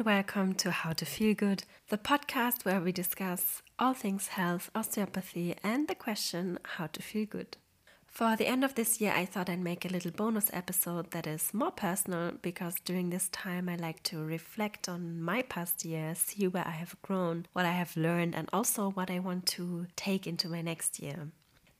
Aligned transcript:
And 0.00 0.06
welcome 0.06 0.54
to 0.54 0.70
How 0.70 0.94
to 0.94 1.04
Feel 1.04 1.34
Good, 1.34 1.64
the 1.90 1.98
podcast 1.98 2.64
where 2.64 2.80
we 2.80 2.90
discuss 2.90 3.60
all 3.78 3.92
things 3.92 4.28
health, 4.28 4.70
osteopathy, 4.74 5.54
and 5.62 5.88
the 5.88 5.94
question 5.94 6.58
how 6.64 6.86
to 6.86 7.02
feel 7.02 7.26
good. 7.26 7.58
For 8.06 8.34
the 8.34 8.46
end 8.46 8.64
of 8.64 8.76
this 8.76 8.98
year, 9.02 9.12
I 9.14 9.26
thought 9.26 9.50
I'd 9.50 9.60
make 9.60 9.84
a 9.84 9.92
little 9.92 10.10
bonus 10.10 10.48
episode 10.54 11.10
that 11.10 11.26
is 11.26 11.52
more 11.52 11.70
personal 11.70 12.32
because 12.40 12.76
during 12.82 13.10
this 13.10 13.28
time 13.28 13.68
I 13.68 13.76
like 13.76 14.02
to 14.04 14.24
reflect 14.24 14.88
on 14.88 15.20
my 15.20 15.42
past 15.42 15.84
year, 15.84 16.14
see 16.14 16.48
where 16.48 16.66
I 16.66 16.70
have 16.70 16.96
grown, 17.02 17.44
what 17.52 17.66
I 17.66 17.72
have 17.72 17.94
learned, 17.94 18.34
and 18.34 18.48
also 18.54 18.88
what 18.92 19.10
I 19.10 19.18
want 19.18 19.44
to 19.48 19.86
take 19.96 20.26
into 20.26 20.48
my 20.48 20.62
next 20.62 20.98
year. 21.00 21.28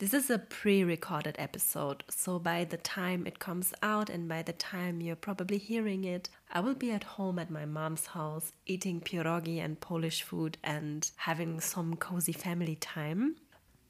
This 0.01 0.15
is 0.15 0.31
a 0.31 0.39
pre 0.39 0.83
recorded 0.83 1.37
episode, 1.39 2.05
so 2.09 2.39
by 2.39 2.65
the 2.65 2.79
time 2.79 3.27
it 3.27 3.39
comes 3.39 3.75
out 3.83 4.09
and 4.09 4.27
by 4.27 4.41
the 4.41 4.55
time 4.55 5.03
you're 5.03 5.15
probably 5.15 5.59
hearing 5.59 6.05
it, 6.05 6.31
I 6.51 6.61
will 6.61 6.75
be 6.75 6.91
at 6.91 7.05
home 7.05 7.39
at 7.39 7.51
my 7.51 7.67
mom's 7.67 8.07
house 8.07 8.55
eating 8.65 9.03
pierogi 9.03 9.63
and 9.63 9.79
Polish 9.79 10.23
food 10.23 10.57
and 10.65 11.11
having 11.17 11.61
some 11.61 11.97
cozy 11.97 12.33
family 12.33 12.77
time. 12.77 13.37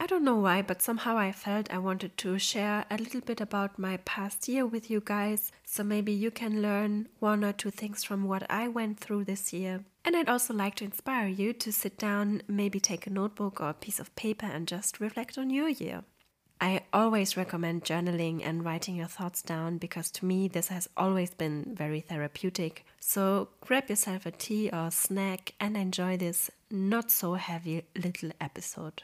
I 0.03 0.07
don't 0.07 0.25
know 0.25 0.37
why, 0.37 0.63
but 0.63 0.81
somehow 0.81 1.19
I 1.19 1.31
felt 1.31 1.71
I 1.71 1.77
wanted 1.77 2.17
to 2.17 2.39
share 2.39 2.87
a 2.91 2.97
little 2.97 3.21
bit 3.21 3.39
about 3.39 3.79
my 3.79 3.99
past 3.99 4.49
year 4.49 4.65
with 4.65 4.91
you 4.91 5.03
guys, 5.05 5.53
so 5.67 5.85
maybe 5.85 6.11
you 6.11 6.31
can 6.31 6.63
learn 6.63 7.09
one 7.19 7.45
or 7.45 7.53
two 7.53 7.71
things 7.71 8.03
from 8.03 8.25
what 8.25 8.51
I 8.51 8.67
went 8.67 8.99
through 8.99 9.25
this 9.25 9.53
year. 9.53 9.85
And 10.03 10.17
I'd 10.17 10.31
also 10.31 10.55
like 10.55 10.75
to 10.77 10.85
inspire 10.85 11.29
you 11.29 11.53
to 11.53 11.71
sit 11.71 11.99
down, 11.99 12.41
maybe 12.49 12.81
take 12.81 13.07
a 13.07 13.11
notebook 13.11 13.61
or 13.61 13.69
a 13.69 13.75
piece 13.75 14.01
of 14.01 14.17
paper 14.17 14.47
and 14.47 14.67
just 14.67 15.01
reflect 15.01 15.37
on 15.37 15.51
your 15.51 15.69
year. 15.69 16.03
I 16.63 16.85
always 16.95 17.37
recommend 17.37 17.85
journaling 17.85 18.41
and 18.43 18.65
writing 18.65 18.97
your 18.97 19.07
thoughts 19.07 19.43
down 19.43 19.77
because 19.77 20.11
to 20.13 20.25
me 20.25 20.49
this 20.49 20.69
has 20.69 20.89
always 20.97 21.35
been 21.35 21.75
very 21.75 22.01
therapeutic. 22.01 22.87
So 23.01 23.51
grab 23.61 23.91
yourself 23.91 24.25
a 24.25 24.31
tea 24.31 24.71
or 24.73 24.87
a 24.87 24.91
snack 24.91 25.53
and 25.61 25.77
enjoy 25.77 26.17
this 26.17 26.51
not 26.71 27.11
so 27.11 27.35
heavy 27.35 27.85
little 27.95 28.31
episode. 28.41 29.03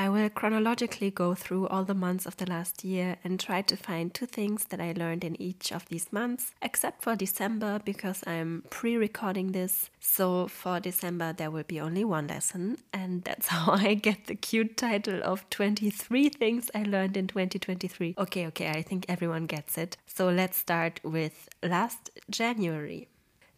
I 0.00 0.08
will 0.08 0.30
chronologically 0.30 1.10
go 1.10 1.34
through 1.34 1.68
all 1.68 1.84
the 1.84 1.92
months 1.92 2.24
of 2.24 2.38
the 2.38 2.48
last 2.48 2.84
year 2.84 3.18
and 3.22 3.38
try 3.38 3.60
to 3.60 3.76
find 3.76 4.14
two 4.14 4.24
things 4.24 4.64
that 4.70 4.80
I 4.80 4.94
learned 4.96 5.24
in 5.24 5.36
each 5.38 5.72
of 5.72 5.84
these 5.90 6.10
months, 6.10 6.52
except 6.62 7.02
for 7.02 7.14
December 7.14 7.82
because 7.84 8.24
I'm 8.26 8.64
pre 8.70 8.96
recording 8.96 9.52
this. 9.52 9.90
So 10.00 10.48
for 10.48 10.80
December, 10.80 11.34
there 11.34 11.50
will 11.50 11.64
be 11.64 11.82
only 11.82 12.02
one 12.02 12.28
lesson, 12.28 12.78
and 12.94 13.24
that's 13.24 13.48
how 13.54 13.72
I 13.72 13.92
get 13.92 14.24
the 14.24 14.36
cute 14.36 14.78
title 14.78 15.20
of 15.22 15.44
23 15.50 16.30
Things 16.30 16.70
I 16.74 16.84
Learned 16.84 17.18
in 17.18 17.26
2023. 17.26 18.14
Okay, 18.16 18.46
okay, 18.46 18.70
I 18.70 18.80
think 18.80 19.04
everyone 19.06 19.44
gets 19.44 19.76
it. 19.76 19.98
So 20.06 20.30
let's 20.30 20.56
start 20.56 21.00
with 21.04 21.50
last 21.62 22.08
January. 22.30 23.08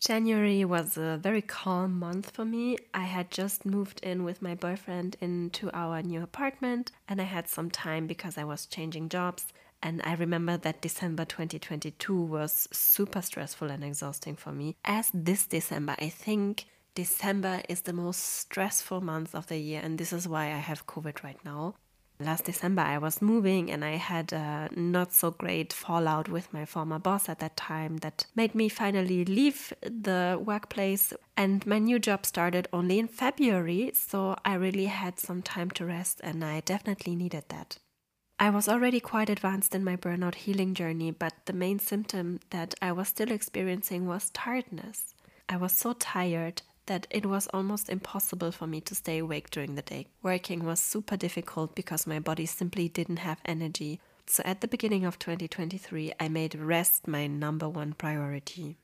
January 0.03 0.65
was 0.65 0.97
a 0.97 1.17
very 1.23 1.41
calm 1.41 1.97
month 1.97 2.33
for 2.33 2.45
me. 2.45 2.77
I 2.93 3.05
had 3.05 3.31
just 3.31 3.65
moved 3.65 4.01
in 4.03 4.25
with 4.25 4.43
my 4.43 4.57
boyfriend 4.57 5.15
into 5.21 5.71
our 5.73 6.03
new 6.03 6.25
apartment 6.25 6.91
and 7.07 7.21
I 7.21 7.25
had 7.25 7.47
some 7.47 7.71
time 7.71 8.09
because 8.09 8.37
I 8.37 8.43
was 8.43 8.67
changing 8.67 9.11
jobs. 9.11 9.47
And 9.81 10.03
I 10.03 10.15
remember 10.15 10.57
that 10.57 10.83
December 10.83 11.25
2022 11.25 12.21
was 12.21 12.67
super 12.73 13.23
stressful 13.23 13.71
and 13.71 13.85
exhausting 13.85 14.35
for 14.35 14.51
me. 14.51 14.75
As 14.85 15.09
this 15.15 15.47
December, 15.47 15.95
I 16.01 16.09
think 16.09 16.65
December 16.97 17.63
is 17.69 17.83
the 17.83 17.93
most 17.93 18.19
stressful 18.19 19.03
month 19.03 19.37
of 19.37 19.47
the 19.47 19.57
year, 19.57 19.81
and 19.83 19.99
this 19.99 20.13
is 20.13 20.27
why 20.27 20.47
I 20.47 20.59
have 20.59 20.87
COVID 20.87 21.23
right 21.23 21.39
now 21.45 21.77
last 22.25 22.45
December 22.45 22.83
I 22.83 22.99
was 22.99 23.23
moving 23.23 23.71
and 23.71 23.85
I 23.85 23.97
had 23.97 24.33
a 24.33 24.69
not 24.75 25.13
so 25.13 25.31
great 25.31 25.73
fallout 25.73 26.29
with 26.29 26.53
my 26.53 26.65
former 26.65 26.99
boss 26.99 27.29
at 27.29 27.39
that 27.41 27.57
time 27.57 27.99
that 27.99 28.27
made 28.35 28.55
me 28.55 28.69
finally 28.69 29.25
leave 29.25 29.73
the 29.83 30.41
workplace 30.45 31.13
and 31.37 31.67
my 31.67 31.79
new 31.79 31.99
job 31.99 32.25
started 32.27 32.69
only 32.73 32.99
in 32.99 33.09
February 33.09 33.93
so 33.95 34.37
I 34.45 34.55
really 34.55 34.87
had 34.87 35.19
some 35.19 35.43
time 35.43 35.71
to 35.73 35.85
rest 35.85 36.21
and 36.23 36.45
I 36.45 36.61
definitely 36.61 37.15
needed 37.15 37.45
that. 37.49 37.79
I 38.39 38.51
was 38.51 38.69
already 38.69 39.01
quite 39.01 39.31
advanced 39.31 39.75
in 39.75 39.85
my 39.85 39.97
burnout 39.97 40.35
healing 40.35 40.75
journey 40.75 41.11
but 41.11 41.35
the 41.47 41.53
main 41.53 41.79
symptom 41.79 42.41
that 42.51 42.75
I 42.83 42.93
was 42.93 43.09
still 43.09 43.31
experiencing 43.31 44.07
was 44.07 44.31
tiredness. 44.31 45.15
I 45.49 45.57
was 45.57 45.73
so 45.73 45.93
tired 45.93 46.63
that 46.87 47.07
it 47.11 47.27
was 47.27 47.47
almost 47.49 47.89
impossible 47.89 48.53
for 48.53 48.67
me 48.67 48.81
to 48.83 48.95
stay 48.95 49.19
awake 49.19 49.51
during 49.51 49.75
the 49.75 49.83
day. 49.83 50.07
Working 50.23 50.65
was 50.65 50.81
super 50.81 51.17
difficult 51.17 51.75
because 51.75 52.07
my 52.07 52.19
body 52.19 52.47
simply 52.47 52.89
didn't 52.89 53.19
have 53.19 53.41
energy. 53.45 54.01
So 54.27 54.43
at 54.45 54.61
the 54.61 54.69
beginning 54.69 55.05
of 55.05 55.19
2023, 55.19 56.13
I 56.19 56.29
made 56.29 56.55
rest 56.55 57.07
my 57.09 57.27
number 57.27 57.69
one 57.69 57.93
priority. 57.93 58.79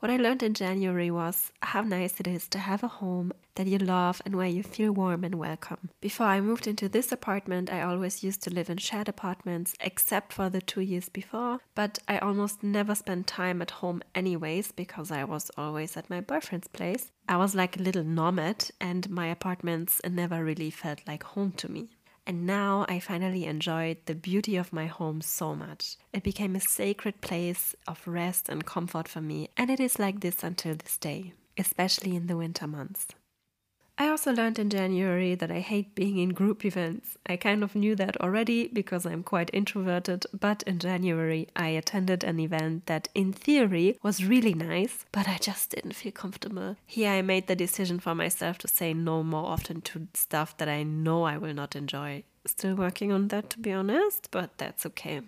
What 0.00 0.12
I 0.12 0.16
learned 0.16 0.44
in 0.44 0.54
January 0.54 1.10
was 1.10 1.50
how 1.60 1.80
nice 1.82 2.20
it 2.20 2.28
is 2.28 2.46
to 2.50 2.58
have 2.60 2.84
a 2.84 2.88
home 2.88 3.32
that 3.56 3.66
you 3.66 3.78
love 3.78 4.22
and 4.24 4.36
where 4.36 4.46
you 4.46 4.62
feel 4.62 4.92
warm 4.92 5.24
and 5.24 5.34
welcome. 5.34 5.90
Before 6.00 6.26
I 6.26 6.40
moved 6.40 6.68
into 6.68 6.88
this 6.88 7.10
apartment, 7.10 7.68
I 7.72 7.82
always 7.82 8.22
used 8.22 8.40
to 8.44 8.50
live 8.54 8.70
in 8.70 8.76
shared 8.76 9.08
apartments, 9.08 9.74
except 9.80 10.32
for 10.32 10.48
the 10.48 10.60
two 10.60 10.82
years 10.82 11.08
before, 11.08 11.58
but 11.74 11.98
I 12.06 12.18
almost 12.18 12.62
never 12.62 12.94
spent 12.94 13.26
time 13.26 13.60
at 13.60 13.72
home 13.72 14.00
anyways 14.14 14.70
because 14.70 15.10
I 15.10 15.24
was 15.24 15.50
always 15.56 15.96
at 15.96 16.08
my 16.08 16.20
boyfriend's 16.20 16.68
place. 16.68 17.10
I 17.28 17.36
was 17.36 17.56
like 17.56 17.76
a 17.76 17.82
little 17.82 18.04
nomad, 18.04 18.70
and 18.80 19.10
my 19.10 19.26
apartments 19.26 20.00
never 20.08 20.44
really 20.44 20.70
felt 20.70 21.00
like 21.08 21.24
home 21.24 21.50
to 21.56 21.68
me. 21.68 21.88
And 22.28 22.46
now 22.46 22.84
I 22.90 23.00
finally 23.00 23.46
enjoyed 23.46 23.96
the 24.04 24.14
beauty 24.14 24.56
of 24.56 24.70
my 24.70 24.84
home 24.84 25.22
so 25.22 25.54
much. 25.54 25.96
It 26.12 26.22
became 26.22 26.54
a 26.54 26.60
sacred 26.60 27.22
place 27.22 27.74
of 27.86 28.06
rest 28.06 28.50
and 28.50 28.66
comfort 28.66 29.08
for 29.08 29.22
me, 29.22 29.48
and 29.56 29.70
it 29.70 29.80
is 29.80 29.98
like 29.98 30.20
this 30.20 30.44
until 30.44 30.74
this 30.74 30.98
day, 30.98 31.32
especially 31.56 32.14
in 32.14 32.26
the 32.26 32.36
winter 32.36 32.66
months. 32.66 33.06
I 34.00 34.08
also 34.08 34.32
learned 34.32 34.60
in 34.60 34.70
January 34.70 35.34
that 35.34 35.50
I 35.50 35.58
hate 35.58 35.96
being 35.96 36.18
in 36.18 36.28
group 36.28 36.64
events. 36.64 37.18
I 37.26 37.36
kind 37.36 37.64
of 37.64 37.74
knew 37.74 37.96
that 37.96 38.20
already 38.20 38.68
because 38.68 39.04
I'm 39.04 39.24
quite 39.24 39.50
introverted, 39.52 40.24
but 40.32 40.62
in 40.62 40.78
January 40.78 41.48
I 41.56 41.70
attended 41.70 42.22
an 42.22 42.38
event 42.38 42.86
that 42.86 43.08
in 43.12 43.32
theory 43.32 43.98
was 44.00 44.24
really 44.24 44.54
nice, 44.54 45.04
but 45.10 45.28
I 45.28 45.38
just 45.38 45.70
didn't 45.70 45.96
feel 45.96 46.12
comfortable. 46.12 46.76
Here 46.86 47.10
I 47.10 47.22
made 47.22 47.48
the 47.48 47.56
decision 47.56 47.98
for 47.98 48.14
myself 48.14 48.58
to 48.58 48.68
say 48.68 48.94
no 48.94 49.24
more 49.24 49.46
often 49.46 49.80
to 49.82 50.06
stuff 50.14 50.56
that 50.58 50.68
I 50.68 50.84
know 50.84 51.24
I 51.24 51.36
will 51.36 51.54
not 51.54 51.74
enjoy. 51.74 52.22
Still 52.46 52.76
working 52.76 53.10
on 53.10 53.28
that 53.28 53.50
to 53.50 53.58
be 53.58 53.72
honest, 53.72 54.28
but 54.30 54.56
that's 54.58 54.86
okay. 54.86 55.22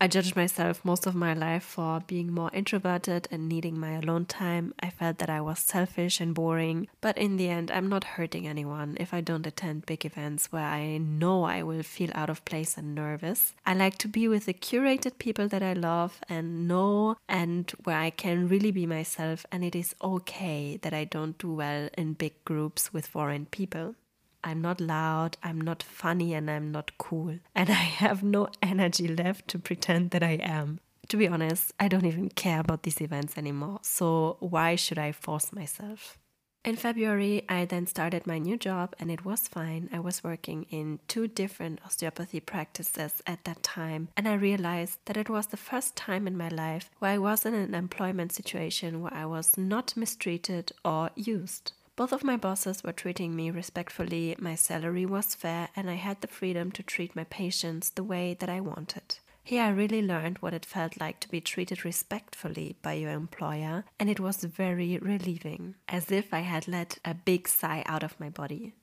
I 0.00 0.06
judged 0.06 0.36
myself 0.36 0.84
most 0.84 1.06
of 1.06 1.16
my 1.16 1.34
life 1.34 1.64
for 1.64 1.98
being 2.06 2.32
more 2.32 2.50
introverted 2.52 3.26
and 3.32 3.48
needing 3.48 3.80
my 3.80 3.94
alone 3.94 4.26
time. 4.26 4.72
I 4.78 4.90
felt 4.90 5.18
that 5.18 5.28
I 5.28 5.40
was 5.40 5.58
selfish 5.58 6.20
and 6.20 6.36
boring, 6.36 6.86
but 7.00 7.18
in 7.18 7.36
the 7.36 7.48
end, 7.48 7.72
I'm 7.72 7.88
not 7.88 8.04
hurting 8.14 8.46
anyone 8.46 8.96
if 9.00 9.12
I 9.12 9.20
don't 9.20 9.44
attend 9.44 9.86
big 9.86 10.06
events 10.06 10.52
where 10.52 10.62
I 10.62 10.98
know 10.98 11.42
I 11.42 11.64
will 11.64 11.82
feel 11.82 12.10
out 12.14 12.30
of 12.30 12.44
place 12.44 12.78
and 12.78 12.94
nervous. 12.94 13.54
I 13.66 13.74
like 13.74 13.98
to 13.98 14.08
be 14.08 14.28
with 14.28 14.46
the 14.46 14.54
curated 14.54 15.18
people 15.18 15.48
that 15.48 15.64
I 15.64 15.72
love 15.72 16.20
and 16.28 16.68
know, 16.68 17.16
and 17.28 17.68
where 17.82 17.98
I 17.98 18.10
can 18.10 18.46
really 18.46 18.70
be 18.70 18.86
myself, 18.86 19.46
and 19.50 19.64
it 19.64 19.74
is 19.74 19.96
okay 20.00 20.78
that 20.82 20.94
I 20.94 21.04
don't 21.06 21.36
do 21.38 21.54
well 21.54 21.88
in 21.98 22.12
big 22.12 22.44
groups 22.44 22.92
with 22.92 23.08
foreign 23.08 23.46
people. 23.46 23.96
I'm 24.44 24.60
not 24.60 24.80
loud, 24.80 25.36
I'm 25.42 25.60
not 25.60 25.82
funny, 25.82 26.34
and 26.34 26.50
I'm 26.50 26.70
not 26.70 26.96
cool. 26.98 27.38
And 27.54 27.70
I 27.70 27.84
have 28.02 28.22
no 28.22 28.48
energy 28.62 29.08
left 29.08 29.48
to 29.48 29.58
pretend 29.58 30.10
that 30.10 30.22
I 30.22 30.38
am. 30.42 30.80
To 31.08 31.16
be 31.16 31.26
honest, 31.26 31.72
I 31.80 31.88
don't 31.88 32.04
even 32.04 32.28
care 32.28 32.60
about 32.60 32.82
these 32.82 33.00
events 33.00 33.38
anymore, 33.38 33.80
so 33.82 34.36
why 34.40 34.76
should 34.76 34.98
I 34.98 35.12
force 35.12 35.52
myself? 35.52 36.18
In 36.64 36.76
February, 36.76 37.44
I 37.48 37.64
then 37.64 37.86
started 37.86 38.26
my 38.26 38.38
new 38.38 38.58
job 38.58 38.94
and 38.98 39.10
it 39.10 39.24
was 39.24 39.48
fine. 39.48 39.88
I 39.90 40.00
was 40.00 40.22
working 40.22 40.66
in 40.68 40.98
two 41.08 41.26
different 41.26 41.80
osteopathy 41.82 42.40
practices 42.40 43.22
at 43.26 43.44
that 43.44 43.62
time, 43.62 44.08
and 44.18 44.28
I 44.28 44.34
realized 44.34 44.98
that 45.06 45.16
it 45.16 45.30
was 45.30 45.46
the 45.46 45.56
first 45.56 45.96
time 45.96 46.26
in 46.26 46.36
my 46.36 46.48
life 46.48 46.90
where 46.98 47.12
I 47.12 47.18
was 47.18 47.46
in 47.46 47.54
an 47.54 47.74
employment 47.74 48.32
situation 48.32 49.00
where 49.00 49.14
I 49.14 49.24
was 49.24 49.56
not 49.56 49.96
mistreated 49.96 50.72
or 50.84 51.08
used. 51.14 51.72
Both 51.98 52.12
of 52.12 52.22
my 52.22 52.36
bosses 52.36 52.84
were 52.84 52.92
treating 52.92 53.34
me 53.34 53.50
respectfully, 53.50 54.36
my 54.38 54.54
salary 54.54 55.04
was 55.04 55.34
fair, 55.34 55.68
and 55.74 55.90
I 55.90 55.94
had 55.94 56.20
the 56.20 56.28
freedom 56.28 56.70
to 56.70 56.82
treat 56.84 57.16
my 57.16 57.24
patients 57.24 57.90
the 57.90 58.04
way 58.04 58.36
that 58.38 58.48
I 58.48 58.60
wanted. 58.60 59.18
Here 59.42 59.64
I 59.64 59.70
really 59.70 60.00
learned 60.00 60.38
what 60.38 60.54
it 60.54 60.64
felt 60.64 61.00
like 61.00 61.18
to 61.18 61.28
be 61.28 61.40
treated 61.40 61.84
respectfully 61.84 62.76
by 62.82 62.92
your 62.92 63.10
employer, 63.10 63.84
and 63.98 64.08
it 64.08 64.20
was 64.20 64.44
very 64.44 64.96
relieving, 64.98 65.74
as 65.88 66.12
if 66.12 66.32
I 66.32 66.42
had 66.42 66.68
let 66.68 66.98
a 67.04 67.14
big 67.14 67.48
sigh 67.48 67.82
out 67.84 68.04
of 68.04 68.20
my 68.20 68.28
body. 68.28 68.74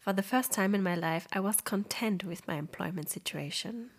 For 0.00 0.12
the 0.12 0.24
first 0.24 0.50
time 0.50 0.74
in 0.74 0.82
my 0.82 0.96
life, 0.96 1.28
I 1.32 1.38
was 1.38 1.60
content 1.60 2.24
with 2.24 2.48
my 2.48 2.56
employment 2.56 3.10
situation. 3.10 3.90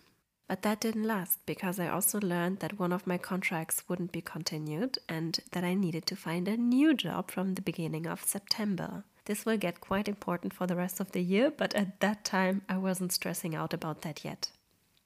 But 0.48 0.62
that 0.62 0.80
didn't 0.80 1.04
last 1.04 1.38
because 1.44 1.78
I 1.78 1.88
also 1.88 2.18
learned 2.20 2.60
that 2.60 2.78
one 2.78 2.92
of 2.92 3.06
my 3.06 3.18
contracts 3.18 3.84
wouldn't 3.86 4.12
be 4.12 4.22
continued 4.22 4.96
and 5.06 5.38
that 5.52 5.62
I 5.62 5.74
needed 5.74 6.06
to 6.06 6.16
find 6.16 6.48
a 6.48 6.56
new 6.56 6.94
job 6.94 7.30
from 7.30 7.54
the 7.54 7.62
beginning 7.62 8.06
of 8.06 8.24
September. 8.24 9.04
This 9.26 9.44
will 9.44 9.58
get 9.58 9.82
quite 9.82 10.08
important 10.08 10.54
for 10.54 10.66
the 10.66 10.74
rest 10.74 11.00
of 11.00 11.12
the 11.12 11.22
year, 11.22 11.50
but 11.50 11.74
at 11.74 12.00
that 12.00 12.24
time 12.24 12.62
I 12.66 12.78
wasn't 12.78 13.12
stressing 13.12 13.54
out 13.54 13.74
about 13.74 14.00
that 14.02 14.24
yet. 14.24 14.48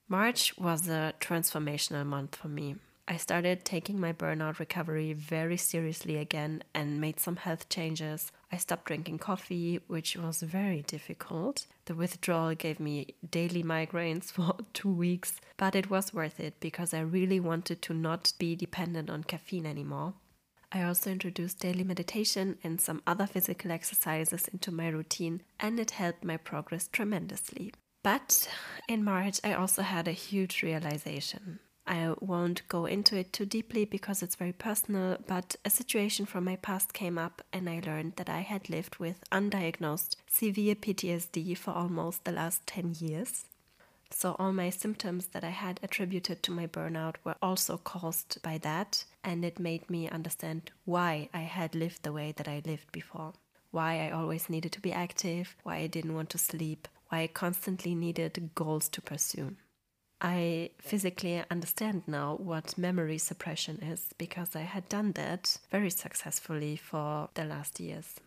March 0.09 0.57
was 0.57 0.89
a 0.89 1.13
transformational 1.21 2.07
month 2.07 2.37
for 2.37 2.49
me. 2.49 2.77
I 3.09 3.17
started 3.17 3.65
taking 3.65 3.99
my 3.99 4.13
burnout 4.13 4.61
recovery 4.61 5.13
very 5.13 5.57
seriously 5.57 6.19
again 6.19 6.63
and 6.73 7.01
made 7.01 7.19
some 7.19 7.35
health 7.35 7.69
changes. 7.69 8.31
I 8.53 8.59
stopped 8.59 8.85
drinking 8.85 9.19
coffee, 9.19 9.81
which 9.87 10.15
was 10.15 10.43
very 10.43 10.83
difficult. 10.83 11.67
The 11.87 11.95
withdrawal 11.95 12.55
gave 12.55 12.79
me 12.79 13.15
daily 13.31 13.63
migraines 13.63 14.25
for 14.33 14.57
two 14.75 14.93
weeks, 14.93 15.41
but 15.57 15.75
it 15.75 15.89
was 15.89 16.13
worth 16.13 16.39
it 16.39 16.61
because 16.61 16.93
I 16.93 17.01
really 17.01 17.41
wanted 17.41 17.81
to 17.83 17.95
not 17.95 18.35
be 18.39 18.55
dependent 18.55 19.09
on 19.09 19.25
caffeine 19.25 19.65
anymore. 19.65 20.15
I 20.71 20.83
also 20.83 21.11
introduced 21.11 21.61
daily 21.61 21.85
meditation 21.85 22.59
and 22.63 22.81
some 22.81 23.03
other 23.07 23.27
physical 23.27 23.71
exercises 23.71 24.49
into 24.49 24.71
my 24.71 24.89
routine, 24.89 25.43
and 25.59 25.81
it 25.81 25.93
helped 25.93 26.25
my 26.25 26.37
progress 26.37 26.89
tremendously. 26.89 27.73
But 28.03 28.49
in 28.89 29.05
March, 29.05 29.41
I 29.45 29.55
also 29.55 29.83
had 29.83 30.09
a 30.09 30.13
huge 30.13 30.63
realization. 30.63 31.59
I 31.87 32.15
won't 32.21 32.67
go 32.69 32.87
into 32.87 33.17
it 33.17 33.33
too 33.33 33.45
deeply 33.45 33.85
because 33.85 34.23
it's 34.23 34.37
very 34.37 34.53
personal, 34.53 35.19
but 35.27 35.57
a 35.65 35.71
situation 35.71 36.27
from 36.27 36.45
my 36.45 36.57
past 36.57 36.93
came 36.93 37.19
up 37.19 37.43
and 37.53 37.69
I 37.69 37.83
learned 37.85 38.15
that 38.17 38.29
I 38.29 38.41
had 38.41 38.71
lived 38.71 38.97
with 38.97 39.25
undiagnosed 39.33 40.17
severe 40.29 40.77
PTSD 40.77 41.57
for 41.59 41.73
almost 41.73 42.25
the 42.25 42.33
last 42.33 42.67
10 42.67 42.97
years. 43.01 43.47
So, 44.11 44.37
all 44.39 44.53
my 44.53 44.71
symptoms 44.71 45.29
that 45.29 45.43
I 45.43 45.51
had 45.51 45.81
attributed 45.83 46.43
to 46.43 46.53
my 46.53 46.67
burnout 46.67 47.17
were 47.25 47.37
also 47.43 47.79
caused 47.79 48.41
by 48.43 48.59
that, 48.59 49.05
and 49.25 49.45
it 49.45 49.59
made 49.59 49.89
me 49.89 50.09
understand 50.09 50.71
why 50.85 51.31
I 51.33 51.41
had 51.41 51.75
lived 51.75 52.03
the 52.03 52.13
way 52.13 52.33
that 52.37 52.47
I 52.47 52.63
lived 52.65 52.93
before. 52.93 53.33
Why 53.71 54.07
I 54.07 54.11
always 54.11 54.51
needed 54.51 54.73
to 54.73 54.81
be 54.81 54.93
active, 54.93 55.57
why 55.63 55.77
I 55.77 55.87
didn't 55.87 56.15
want 56.15 56.29
to 56.31 56.39
sleep, 56.39 56.89
why 57.09 57.21
I 57.21 57.27
constantly 57.27 57.95
needed 57.95 58.51
goals 58.55 58.89
to 58.91 59.01
pursue. 59.01 59.57
I 60.25 60.71
physically 60.79 61.43
understand 61.51 62.05
now 62.07 62.37
what 62.37 62.79
memory 62.79 63.19
suppression 63.19 63.83
is 63.83 64.15
because 64.19 64.55
I 64.55 64.61
had 64.61 64.89
done 64.89 65.11
that 65.13 65.59
very 65.69 65.91
successfully 65.91 66.77
for 66.77 67.29
the 67.35 67.45
last 67.45 67.81
years. 67.81 68.21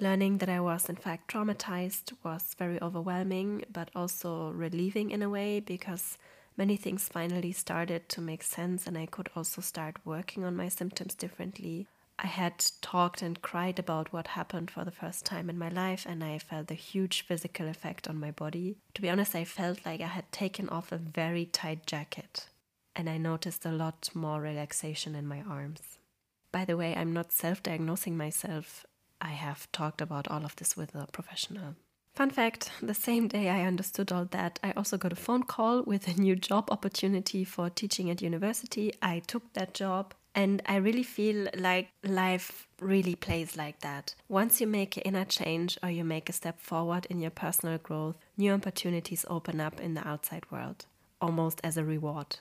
Learning 0.00 0.38
that 0.38 0.48
I 0.48 0.60
was 0.60 0.88
in 0.88 0.96
fact 0.96 1.30
traumatized 1.30 2.14
was 2.24 2.54
very 2.58 2.80
overwhelming, 2.80 3.64
but 3.70 3.90
also 3.94 4.52
relieving 4.52 5.10
in 5.10 5.20
a 5.20 5.28
way 5.28 5.60
because 5.60 6.16
many 6.56 6.78
things 6.78 7.10
finally 7.10 7.52
started 7.52 8.08
to 8.08 8.22
make 8.22 8.42
sense 8.42 8.86
and 8.86 8.96
I 8.96 9.04
could 9.04 9.28
also 9.36 9.60
start 9.60 9.96
working 10.06 10.44
on 10.44 10.56
my 10.56 10.70
symptoms 10.70 11.14
differently. 11.14 11.88
I 12.20 12.26
had 12.26 12.64
talked 12.80 13.22
and 13.22 13.40
cried 13.40 13.78
about 13.78 14.12
what 14.12 14.28
happened 14.28 14.70
for 14.70 14.84
the 14.84 14.90
first 14.90 15.24
time 15.24 15.48
in 15.48 15.56
my 15.56 15.68
life, 15.68 16.04
and 16.04 16.24
I 16.24 16.38
felt 16.38 16.70
a 16.70 16.74
huge 16.74 17.22
physical 17.22 17.68
effect 17.68 18.08
on 18.08 18.18
my 18.18 18.32
body. 18.32 18.76
To 18.94 19.02
be 19.02 19.08
honest, 19.08 19.36
I 19.36 19.44
felt 19.44 19.86
like 19.86 20.00
I 20.00 20.08
had 20.08 20.30
taken 20.32 20.68
off 20.68 20.90
a 20.90 20.98
very 20.98 21.46
tight 21.46 21.86
jacket, 21.86 22.48
and 22.96 23.08
I 23.08 23.18
noticed 23.18 23.64
a 23.64 23.70
lot 23.70 24.10
more 24.14 24.40
relaxation 24.40 25.14
in 25.14 25.28
my 25.28 25.42
arms. 25.42 25.98
By 26.50 26.64
the 26.64 26.76
way, 26.76 26.94
I'm 26.96 27.12
not 27.12 27.32
self 27.32 27.62
diagnosing 27.62 28.16
myself. 28.16 28.84
I 29.20 29.30
have 29.30 29.70
talked 29.70 30.00
about 30.00 30.28
all 30.28 30.44
of 30.44 30.56
this 30.56 30.76
with 30.76 30.94
a 30.94 31.06
professional. 31.12 31.76
Fun 32.14 32.30
fact 32.30 32.72
the 32.82 32.94
same 32.94 33.28
day 33.28 33.48
I 33.48 33.64
understood 33.64 34.10
all 34.10 34.24
that, 34.32 34.58
I 34.60 34.72
also 34.72 34.96
got 34.96 35.12
a 35.12 35.16
phone 35.16 35.44
call 35.44 35.84
with 35.84 36.08
a 36.08 36.20
new 36.20 36.34
job 36.34 36.68
opportunity 36.72 37.44
for 37.44 37.70
teaching 37.70 38.10
at 38.10 38.22
university. 38.22 38.92
I 39.00 39.20
took 39.20 39.52
that 39.52 39.72
job 39.72 40.14
and 40.34 40.62
I 40.66 40.76
really 40.76 41.02
feel 41.02 41.48
like 41.56 41.88
life 42.04 42.68
really 42.80 43.14
plays 43.14 43.56
like 43.56 43.80
that. 43.80 44.14
Once 44.28 44.60
you 44.60 44.66
make 44.66 44.96
an 44.96 45.02
inner 45.04 45.24
change 45.24 45.78
or 45.82 45.90
you 45.90 46.04
make 46.04 46.28
a 46.28 46.32
step 46.32 46.60
forward 46.60 47.06
in 47.06 47.20
your 47.20 47.30
personal 47.30 47.78
growth, 47.78 48.16
new 48.36 48.52
opportunities 48.52 49.24
open 49.28 49.60
up 49.60 49.80
in 49.80 49.94
the 49.94 50.06
outside 50.06 50.44
world, 50.50 50.86
almost 51.20 51.60
as 51.64 51.76
a 51.76 51.84
reward. 51.84 52.36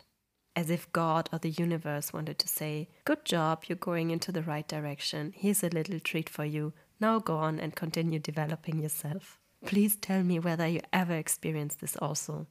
As 0.55 0.69
if 0.69 0.91
God 0.91 1.29
or 1.31 1.39
the 1.39 1.51
universe 1.51 2.11
wanted 2.11 2.39
to 2.39 2.47
say, 2.47 2.89
Good 3.05 3.25
job, 3.25 3.65
you're 3.67 3.75
going 3.75 4.09
into 4.09 4.31
the 4.31 4.41
right 4.41 4.67
direction. 4.67 5.33
Here's 5.35 5.63
a 5.63 5.69
little 5.69 5.99
treat 5.99 6.29
for 6.29 6.45
you. 6.45 6.73
Now 6.99 7.19
go 7.19 7.37
on 7.37 7.59
and 7.59 7.75
continue 7.75 8.17
developing 8.19 8.79
yourself. 8.79 9.37
Please 9.65 9.95
tell 9.95 10.23
me 10.23 10.39
whether 10.39 10.67
you 10.67 10.81
ever 10.91 11.13
experienced 11.13 11.81
this 11.81 11.95
also. 11.97 12.47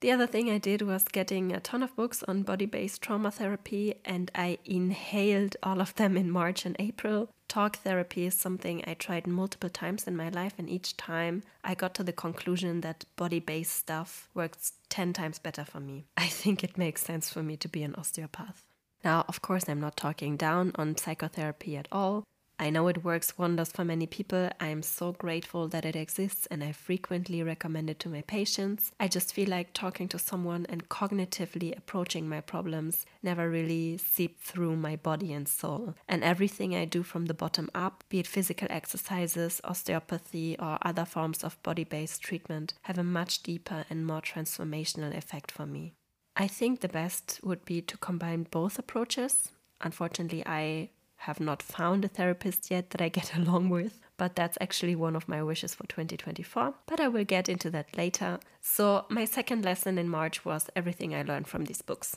The 0.00 0.12
other 0.12 0.26
thing 0.26 0.50
I 0.50 0.58
did 0.58 0.82
was 0.82 1.04
getting 1.04 1.52
a 1.52 1.60
ton 1.60 1.82
of 1.82 1.96
books 1.96 2.22
on 2.28 2.42
body 2.42 2.66
based 2.66 3.00
trauma 3.00 3.30
therapy, 3.30 3.94
and 4.04 4.30
I 4.34 4.58
inhaled 4.64 5.56
all 5.62 5.80
of 5.80 5.94
them 5.94 6.18
in 6.18 6.30
March 6.30 6.66
and 6.66 6.76
April. 6.78 7.30
Talk 7.48 7.78
therapy 7.78 8.26
is 8.26 8.34
something 8.34 8.84
I 8.86 8.92
tried 8.94 9.26
multiple 9.26 9.70
times 9.70 10.06
in 10.06 10.14
my 10.14 10.28
life, 10.28 10.52
and 10.58 10.68
each 10.68 10.98
time 10.98 11.44
I 11.64 11.74
got 11.74 11.94
to 11.94 12.04
the 12.04 12.12
conclusion 12.12 12.82
that 12.82 13.06
body 13.16 13.40
based 13.40 13.74
stuff 13.74 14.28
works 14.34 14.74
10 14.90 15.14
times 15.14 15.38
better 15.38 15.64
for 15.64 15.80
me. 15.80 16.04
I 16.16 16.26
think 16.26 16.62
it 16.62 16.76
makes 16.76 17.02
sense 17.02 17.30
for 17.30 17.42
me 17.42 17.56
to 17.56 17.68
be 17.68 17.82
an 17.82 17.94
osteopath. 17.94 18.66
Now, 19.02 19.24
of 19.28 19.40
course, 19.40 19.68
I'm 19.68 19.80
not 19.80 19.96
talking 19.96 20.36
down 20.36 20.72
on 20.74 20.96
psychotherapy 20.98 21.76
at 21.76 21.88
all. 21.90 22.24
I 22.58 22.70
know 22.70 22.88
it 22.88 23.04
works 23.04 23.36
wonders 23.36 23.70
for 23.70 23.84
many 23.84 24.06
people. 24.06 24.48
I 24.58 24.68
am 24.68 24.82
so 24.82 25.12
grateful 25.12 25.68
that 25.68 25.84
it 25.84 25.94
exists 25.94 26.46
and 26.46 26.64
I 26.64 26.72
frequently 26.72 27.42
recommend 27.42 27.90
it 27.90 28.00
to 28.00 28.08
my 28.08 28.22
patients. 28.22 28.92
I 28.98 29.08
just 29.08 29.34
feel 29.34 29.50
like 29.50 29.74
talking 29.74 30.08
to 30.08 30.18
someone 30.18 30.64
and 30.70 30.88
cognitively 30.88 31.76
approaching 31.76 32.28
my 32.28 32.40
problems 32.40 33.04
never 33.22 33.50
really 33.50 33.98
seep 33.98 34.40
through 34.40 34.76
my 34.76 34.96
body 34.96 35.34
and 35.34 35.46
soul. 35.46 35.94
And 36.08 36.24
everything 36.24 36.74
I 36.74 36.86
do 36.86 37.02
from 37.02 37.26
the 37.26 37.34
bottom 37.34 37.68
up, 37.74 38.04
be 38.08 38.20
it 38.20 38.26
physical 38.26 38.68
exercises, 38.70 39.60
osteopathy, 39.62 40.56
or 40.58 40.78
other 40.80 41.04
forms 41.04 41.44
of 41.44 41.62
body 41.62 41.84
based 41.84 42.22
treatment, 42.22 42.72
have 42.82 42.96
a 42.96 43.04
much 43.04 43.42
deeper 43.42 43.84
and 43.90 44.06
more 44.06 44.22
transformational 44.22 45.14
effect 45.14 45.52
for 45.52 45.66
me. 45.66 45.92
I 46.34 46.48
think 46.48 46.80
the 46.80 46.88
best 46.88 47.40
would 47.42 47.64
be 47.66 47.82
to 47.82 47.98
combine 47.98 48.46
both 48.50 48.78
approaches. 48.78 49.50
Unfortunately, 49.80 50.42
I 50.46 50.90
have 51.26 51.40
not 51.40 51.62
found 51.62 52.04
a 52.04 52.08
therapist 52.08 52.70
yet 52.70 52.90
that 52.90 53.02
I 53.02 53.08
get 53.08 53.34
along 53.40 53.68
with, 53.68 54.00
but 54.16 54.36
that's 54.36 54.58
actually 54.60 54.96
one 54.96 55.16
of 55.16 55.28
my 55.28 55.42
wishes 55.42 55.74
for 55.74 55.86
2024. 55.86 56.74
But 56.86 57.00
I 57.00 57.08
will 57.08 57.24
get 57.24 57.48
into 57.48 57.70
that 57.70 57.96
later. 57.96 58.38
So, 58.60 59.04
my 59.10 59.24
second 59.24 59.64
lesson 59.64 59.98
in 59.98 60.08
March 60.08 60.44
was 60.44 60.70
everything 60.74 61.14
I 61.14 61.22
learned 61.22 61.48
from 61.48 61.64
these 61.64 61.82
books. 61.82 62.16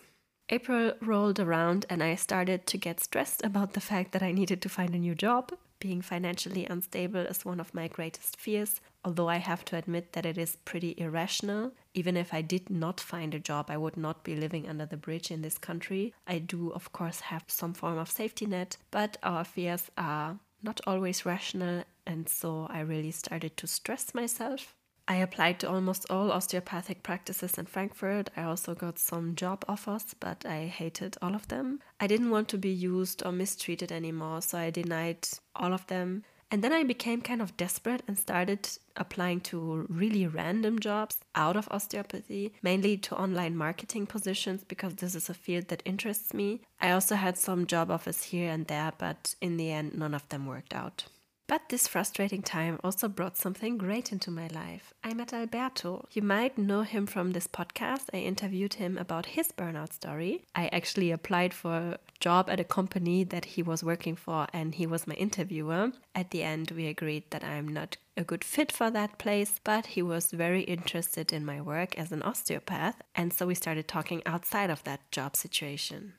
April 0.51 0.93
rolled 1.01 1.39
around 1.39 1.85
and 1.89 2.01
I 2.01 2.15
started 2.15 2.65
to 2.67 2.77
get 2.77 2.99
stressed 2.99 3.43
about 3.43 3.73
the 3.73 3.81
fact 3.91 4.11
that 4.13 4.23
I 4.23 4.31
needed 4.31 4.61
to 4.63 4.69
find 4.69 4.95
a 4.95 4.99
new 4.99 5.15
job. 5.15 5.51
Being 5.79 6.01
financially 6.01 6.65
unstable 6.65 7.21
is 7.21 7.45
one 7.45 7.59
of 7.59 7.73
my 7.73 7.87
greatest 7.87 8.37
fears, 8.37 8.81
although 9.03 9.29
I 9.29 9.37
have 9.37 9.63
to 9.65 9.77
admit 9.77 10.13
that 10.13 10.25
it 10.25 10.37
is 10.37 10.57
pretty 10.57 10.95
irrational. 10.97 11.71
Even 11.93 12.17
if 12.17 12.33
I 12.33 12.41
did 12.41 12.69
not 12.69 12.99
find 12.99 13.33
a 13.33 13.39
job, 13.39 13.69
I 13.69 13.77
would 13.77 13.97
not 13.97 14.23
be 14.23 14.35
living 14.35 14.67
under 14.67 14.85
the 14.85 14.97
bridge 14.97 15.31
in 15.31 15.41
this 15.41 15.57
country. 15.57 16.13
I 16.27 16.39
do, 16.39 16.71
of 16.71 16.91
course, 16.91 17.21
have 17.21 17.45
some 17.47 17.73
form 17.73 17.97
of 17.97 18.09
safety 18.09 18.45
net, 18.45 18.77
but 18.91 19.17
our 19.23 19.43
fears 19.43 19.89
are 19.97 20.39
not 20.61 20.81
always 20.85 21.25
rational, 21.25 21.83
and 22.05 22.27
so 22.27 22.67
I 22.69 22.81
really 22.81 23.11
started 23.11 23.55
to 23.57 23.67
stress 23.67 24.13
myself. 24.13 24.75
I 25.07 25.15
applied 25.15 25.59
to 25.61 25.69
almost 25.69 26.05
all 26.11 26.31
osteopathic 26.31 27.01
practices 27.01 27.57
in 27.57 27.65
Frankfurt. 27.65 28.29
I 28.37 28.43
also 28.43 28.75
got 28.75 28.99
some 28.99 29.33
job 29.35 29.65
offers, 29.67 30.13
but 30.19 30.45
I 30.45 30.67
hated 30.67 31.17
all 31.19 31.33
of 31.33 31.47
them. 31.47 31.79
I 31.99 32.05
didn't 32.05 32.29
want 32.29 32.47
to 32.49 32.59
be 32.59 32.69
used 32.69 33.25
or 33.25 33.31
mistreated 33.31 33.91
anymore, 33.91 34.43
so 34.43 34.59
I 34.59 34.69
denied 34.69 35.27
all 35.55 35.73
of 35.73 35.87
them. 35.87 36.25
And 36.51 36.63
then 36.63 36.73
I 36.73 36.83
became 36.83 37.21
kind 37.21 37.41
of 37.41 37.55
desperate 37.57 38.01
and 38.07 38.17
started 38.17 38.67
applying 38.95 39.39
to 39.41 39.85
really 39.87 40.25
random 40.25 40.79
jobs 40.79 41.17
out 41.35 41.55
of 41.55 41.67
osteopathy, 41.69 42.53
mainly 42.63 42.97
to 42.97 43.15
online 43.15 43.55
marketing 43.55 44.07
positions 44.07 44.63
because 44.63 44.95
this 44.95 45.13
is 45.13 45.29
a 45.29 45.35
field 45.35 45.67
that 45.67 45.83
interests 45.85 46.33
me. 46.33 46.61
I 46.81 46.91
also 46.91 47.15
had 47.15 47.37
some 47.37 47.67
job 47.67 47.91
offers 47.91 48.23
here 48.23 48.49
and 48.49 48.65
there, 48.65 48.93
but 48.97 49.35
in 49.41 49.57
the 49.57 49.71
end, 49.71 49.95
none 49.95 50.15
of 50.15 50.27
them 50.29 50.47
worked 50.47 50.73
out. 50.73 51.05
But 51.49 51.69
this 51.69 51.87
frustrating 51.87 52.43
time 52.43 52.79
also 52.83 53.07
brought 53.07 53.35
something 53.35 53.79
great 53.79 54.11
into 54.11 54.29
my 54.29 54.45
life. 54.49 54.93
I 55.03 55.15
met 55.15 55.33
Alberto. 55.33 56.05
You 56.11 56.21
might 56.21 56.59
know 56.59 56.83
him 56.83 57.07
from 57.07 57.31
this 57.31 57.47
podcast. 57.47 58.03
I 58.13 58.17
interviewed 58.17 58.75
him 58.75 58.99
about 58.99 59.25
his 59.25 59.51
burnout 59.51 59.91
story. 59.91 60.43
I 60.53 60.67
actually 60.67 61.09
applied 61.09 61.55
for 61.55 61.73
a 61.75 61.99
job 62.19 62.51
at 62.51 62.59
a 62.59 62.63
company 62.63 63.23
that 63.23 63.45
he 63.45 63.63
was 63.63 63.83
working 63.83 64.15
for, 64.15 64.45
and 64.53 64.75
he 64.75 64.85
was 64.85 65.07
my 65.07 65.15
interviewer. 65.15 65.91
At 66.13 66.29
the 66.29 66.43
end, 66.43 66.69
we 66.69 66.85
agreed 66.85 67.23
that 67.31 67.43
I'm 67.43 67.67
not 67.67 67.97
a 68.15 68.23
good 68.23 68.43
fit 68.43 68.71
for 68.71 68.91
that 68.91 69.17
place, 69.17 69.59
but 69.63 69.87
he 69.87 70.03
was 70.03 70.29
very 70.29 70.61
interested 70.61 71.33
in 71.33 71.43
my 71.45 71.61
work 71.61 71.97
as 71.97 72.11
an 72.11 72.21
osteopath, 72.21 73.01
and 73.15 73.33
so 73.33 73.47
we 73.47 73.55
started 73.55 73.87
talking 73.87 74.21
outside 74.27 74.69
of 74.69 74.83
that 74.83 75.11
job 75.11 75.35
situation. 75.35 76.13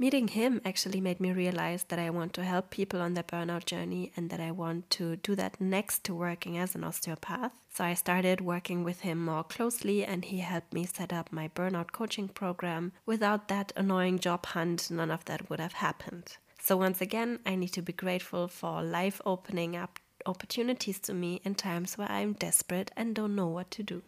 Meeting 0.00 0.28
him 0.28 0.62
actually 0.64 0.98
made 0.98 1.20
me 1.20 1.30
realize 1.30 1.84
that 1.88 1.98
I 1.98 2.08
want 2.08 2.32
to 2.32 2.42
help 2.42 2.70
people 2.70 3.02
on 3.02 3.12
their 3.12 3.22
burnout 3.22 3.66
journey 3.66 4.12
and 4.16 4.30
that 4.30 4.40
I 4.40 4.50
want 4.50 4.88
to 4.92 5.16
do 5.16 5.34
that 5.34 5.60
next 5.60 6.04
to 6.04 6.14
working 6.14 6.56
as 6.56 6.74
an 6.74 6.84
osteopath. 6.84 7.52
So 7.74 7.84
I 7.84 7.92
started 7.92 8.40
working 8.40 8.82
with 8.82 9.00
him 9.00 9.22
more 9.22 9.44
closely 9.44 10.02
and 10.02 10.24
he 10.24 10.38
helped 10.38 10.72
me 10.72 10.86
set 10.86 11.12
up 11.12 11.30
my 11.30 11.48
burnout 11.48 11.92
coaching 11.92 12.28
program. 12.28 12.92
Without 13.04 13.48
that 13.48 13.74
annoying 13.76 14.18
job 14.18 14.46
hunt, 14.46 14.90
none 14.90 15.10
of 15.10 15.26
that 15.26 15.50
would 15.50 15.60
have 15.60 15.74
happened. 15.74 16.38
So 16.62 16.78
once 16.78 17.02
again, 17.02 17.40
I 17.44 17.54
need 17.54 17.74
to 17.74 17.82
be 17.82 17.92
grateful 17.92 18.48
for 18.48 18.82
life 18.82 19.20
opening 19.26 19.76
up 19.76 19.98
opportunities 20.24 20.98
to 21.00 21.12
me 21.12 21.42
in 21.44 21.56
times 21.56 21.98
where 21.98 22.10
I'm 22.10 22.32
desperate 22.32 22.90
and 22.96 23.14
don't 23.14 23.36
know 23.36 23.48
what 23.48 23.70
to 23.72 23.82
do. 23.82 24.00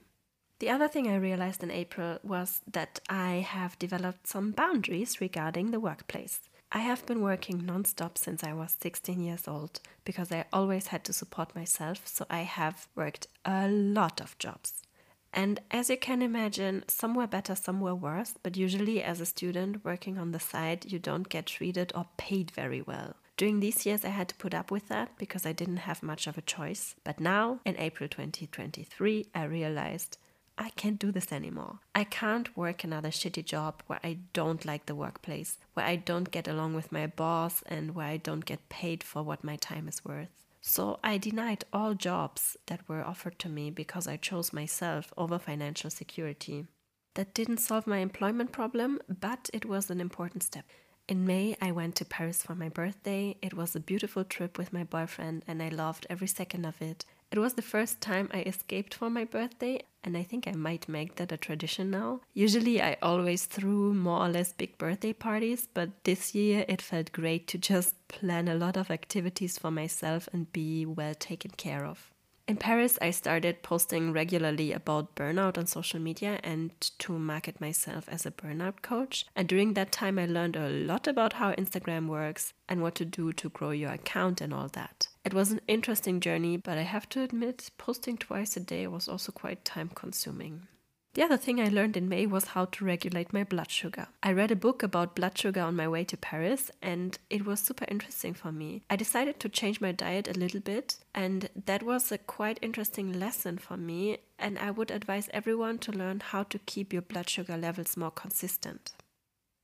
The 0.62 0.70
other 0.70 0.86
thing 0.86 1.08
I 1.08 1.16
realized 1.16 1.64
in 1.64 1.72
April 1.72 2.20
was 2.22 2.60
that 2.70 3.00
I 3.10 3.44
have 3.44 3.80
developed 3.80 4.28
some 4.28 4.52
boundaries 4.52 5.20
regarding 5.20 5.72
the 5.72 5.80
workplace. 5.80 6.38
I 6.70 6.78
have 6.78 7.04
been 7.04 7.20
working 7.20 7.62
nonstop 7.62 8.16
since 8.16 8.44
I 8.44 8.52
was 8.52 8.76
16 8.80 9.20
years 9.20 9.48
old 9.48 9.80
because 10.04 10.30
I 10.30 10.44
always 10.52 10.86
had 10.86 11.02
to 11.06 11.12
support 11.12 11.56
myself, 11.56 12.06
so 12.06 12.26
I 12.30 12.42
have 12.42 12.86
worked 12.94 13.26
a 13.44 13.66
lot 13.66 14.20
of 14.20 14.38
jobs. 14.38 14.84
And 15.32 15.58
as 15.72 15.90
you 15.90 15.96
can 15.96 16.22
imagine, 16.22 16.84
some 16.86 17.16
were 17.16 17.26
better, 17.26 17.56
some 17.56 17.80
were 17.80 17.96
worse, 17.96 18.34
but 18.40 18.56
usually 18.56 19.02
as 19.02 19.20
a 19.20 19.26
student 19.26 19.84
working 19.84 20.16
on 20.16 20.30
the 20.30 20.38
side, 20.38 20.92
you 20.92 21.00
don't 21.00 21.28
get 21.28 21.46
treated 21.46 21.90
or 21.92 22.06
paid 22.18 22.52
very 22.52 22.82
well. 22.82 23.16
During 23.36 23.58
these 23.58 23.84
years, 23.84 24.04
I 24.04 24.10
had 24.10 24.28
to 24.28 24.36
put 24.36 24.54
up 24.54 24.70
with 24.70 24.86
that 24.86 25.18
because 25.18 25.44
I 25.44 25.50
didn't 25.50 25.88
have 25.88 26.04
much 26.04 26.28
of 26.28 26.38
a 26.38 26.42
choice. 26.42 26.94
But 27.02 27.18
now, 27.18 27.58
in 27.64 27.76
April 27.78 28.08
2023, 28.08 29.26
I 29.34 29.42
realized 29.42 30.18
I 30.58 30.70
can't 30.70 30.98
do 30.98 31.10
this 31.10 31.32
anymore. 31.32 31.80
I 31.94 32.04
can't 32.04 32.56
work 32.56 32.84
another 32.84 33.10
shitty 33.10 33.44
job 33.44 33.82
where 33.86 34.00
I 34.04 34.18
don't 34.32 34.64
like 34.64 34.86
the 34.86 34.94
workplace, 34.94 35.58
where 35.74 35.86
I 35.86 35.96
don't 35.96 36.30
get 36.30 36.46
along 36.46 36.74
with 36.74 36.92
my 36.92 37.06
boss, 37.06 37.62
and 37.66 37.94
where 37.94 38.06
I 38.06 38.16
don't 38.16 38.44
get 38.44 38.68
paid 38.68 39.02
for 39.02 39.22
what 39.22 39.44
my 39.44 39.56
time 39.56 39.88
is 39.88 40.04
worth. 40.04 40.28
So 40.60 41.00
I 41.02 41.18
denied 41.18 41.64
all 41.72 41.94
jobs 41.94 42.56
that 42.66 42.88
were 42.88 43.04
offered 43.04 43.38
to 43.40 43.48
me 43.48 43.70
because 43.70 44.06
I 44.06 44.16
chose 44.16 44.52
myself 44.52 45.12
over 45.16 45.38
financial 45.38 45.90
security. 45.90 46.66
That 47.14 47.34
didn't 47.34 47.58
solve 47.58 47.86
my 47.86 47.98
employment 47.98 48.52
problem, 48.52 49.00
but 49.08 49.50
it 49.52 49.64
was 49.66 49.90
an 49.90 50.00
important 50.00 50.42
step. 50.42 50.64
In 51.08 51.26
May, 51.26 51.56
I 51.60 51.72
went 51.72 51.96
to 51.96 52.04
Paris 52.04 52.42
for 52.42 52.54
my 52.54 52.68
birthday. 52.68 53.36
It 53.42 53.54
was 53.54 53.74
a 53.74 53.80
beautiful 53.80 54.22
trip 54.22 54.56
with 54.56 54.72
my 54.72 54.84
boyfriend, 54.84 55.42
and 55.48 55.60
I 55.60 55.68
loved 55.68 56.06
every 56.08 56.28
second 56.28 56.64
of 56.64 56.80
it. 56.80 57.04
It 57.32 57.38
was 57.38 57.54
the 57.54 57.62
first 57.62 58.02
time 58.02 58.28
I 58.30 58.42
escaped 58.42 58.92
for 58.92 59.08
my 59.08 59.24
birthday, 59.24 59.80
and 60.04 60.18
I 60.18 60.22
think 60.22 60.46
I 60.46 60.52
might 60.52 60.86
make 60.86 61.16
that 61.16 61.32
a 61.32 61.38
tradition 61.38 61.90
now. 61.90 62.20
Usually, 62.34 62.82
I 62.82 62.98
always 63.00 63.46
threw 63.46 63.94
more 63.94 64.26
or 64.26 64.28
less 64.28 64.52
big 64.52 64.76
birthday 64.76 65.14
parties, 65.14 65.66
but 65.72 66.04
this 66.04 66.34
year 66.34 66.66
it 66.68 66.82
felt 66.82 67.10
great 67.10 67.48
to 67.48 67.56
just 67.56 67.94
plan 68.06 68.48
a 68.48 68.54
lot 68.54 68.76
of 68.76 68.90
activities 68.90 69.56
for 69.56 69.70
myself 69.70 70.28
and 70.30 70.52
be 70.52 70.84
well 70.84 71.14
taken 71.14 71.52
care 71.52 71.86
of. 71.86 72.12
In 72.46 72.58
Paris, 72.58 72.98
I 73.00 73.12
started 73.12 73.62
posting 73.62 74.12
regularly 74.12 74.74
about 74.74 75.14
burnout 75.14 75.56
on 75.56 75.64
social 75.64 76.00
media 76.00 76.38
and 76.44 76.70
to 76.98 77.18
market 77.18 77.62
myself 77.62 78.10
as 78.10 78.26
a 78.26 78.30
burnout 78.30 78.82
coach. 78.82 79.24
And 79.34 79.48
during 79.48 79.72
that 79.72 79.90
time, 79.90 80.18
I 80.18 80.26
learned 80.26 80.56
a 80.56 80.68
lot 80.68 81.06
about 81.06 81.32
how 81.34 81.54
Instagram 81.54 82.08
works 82.08 82.52
and 82.68 82.82
what 82.82 82.94
to 82.96 83.06
do 83.06 83.32
to 83.32 83.48
grow 83.48 83.70
your 83.70 83.92
account 83.92 84.42
and 84.42 84.52
all 84.52 84.68
that. 84.74 85.08
It 85.24 85.34
was 85.34 85.52
an 85.52 85.60
interesting 85.68 86.20
journey, 86.20 86.56
but 86.56 86.78
I 86.78 86.82
have 86.82 87.08
to 87.10 87.22
admit, 87.22 87.70
posting 87.78 88.18
twice 88.18 88.56
a 88.56 88.60
day 88.60 88.86
was 88.88 89.08
also 89.08 89.30
quite 89.30 89.64
time 89.64 89.90
consuming. 89.94 90.66
The 91.14 91.22
other 91.22 91.36
thing 91.36 91.60
I 91.60 91.68
learned 91.68 91.98
in 91.98 92.08
May 92.08 92.24
was 92.24 92.46
how 92.46 92.64
to 92.64 92.84
regulate 92.86 93.34
my 93.34 93.44
blood 93.44 93.70
sugar. 93.70 94.06
I 94.22 94.32
read 94.32 94.50
a 94.50 94.56
book 94.56 94.82
about 94.82 95.14
blood 95.14 95.36
sugar 95.36 95.60
on 95.60 95.76
my 95.76 95.86
way 95.86 96.04
to 96.04 96.16
Paris 96.16 96.70
and 96.80 97.18
it 97.28 97.44
was 97.44 97.60
super 97.60 97.84
interesting 97.88 98.32
for 98.32 98.50
me. 98.50 98.82
I 98.88 98.96
decided 98.96 99.38
to 99.40 99.50
change 99.50 99.78
my 99.78 99.92
diet 99.92 100.26
a 100.26 100.38
little 100.38 100.60
bit 100.60 100.96
and 101.14 101.50
that 101.66 101.82
was 101.82 102.10
a 102.10 102.16
quite 102.16 102.58
interesting 102.62 103.12
lesson 103.12 103.58
for 103.58 103.76
me 103.76 104.18
and 104.38 104.58
I 104.58 104.70
would 104.70 104.90
advise 104.90 105.28
everyone 105.34 105.78
to 105.80 105.92
learn 105.92 106.20
how 106.20 106.44
to 106.44 106.58
keep 106.60 106.94
your 106.94 107.02
blood 107.02 107.28
sugar 107.28 107.58
levels 107.58 107.94
more 107.94 108.10
consistent. 108.10 108.92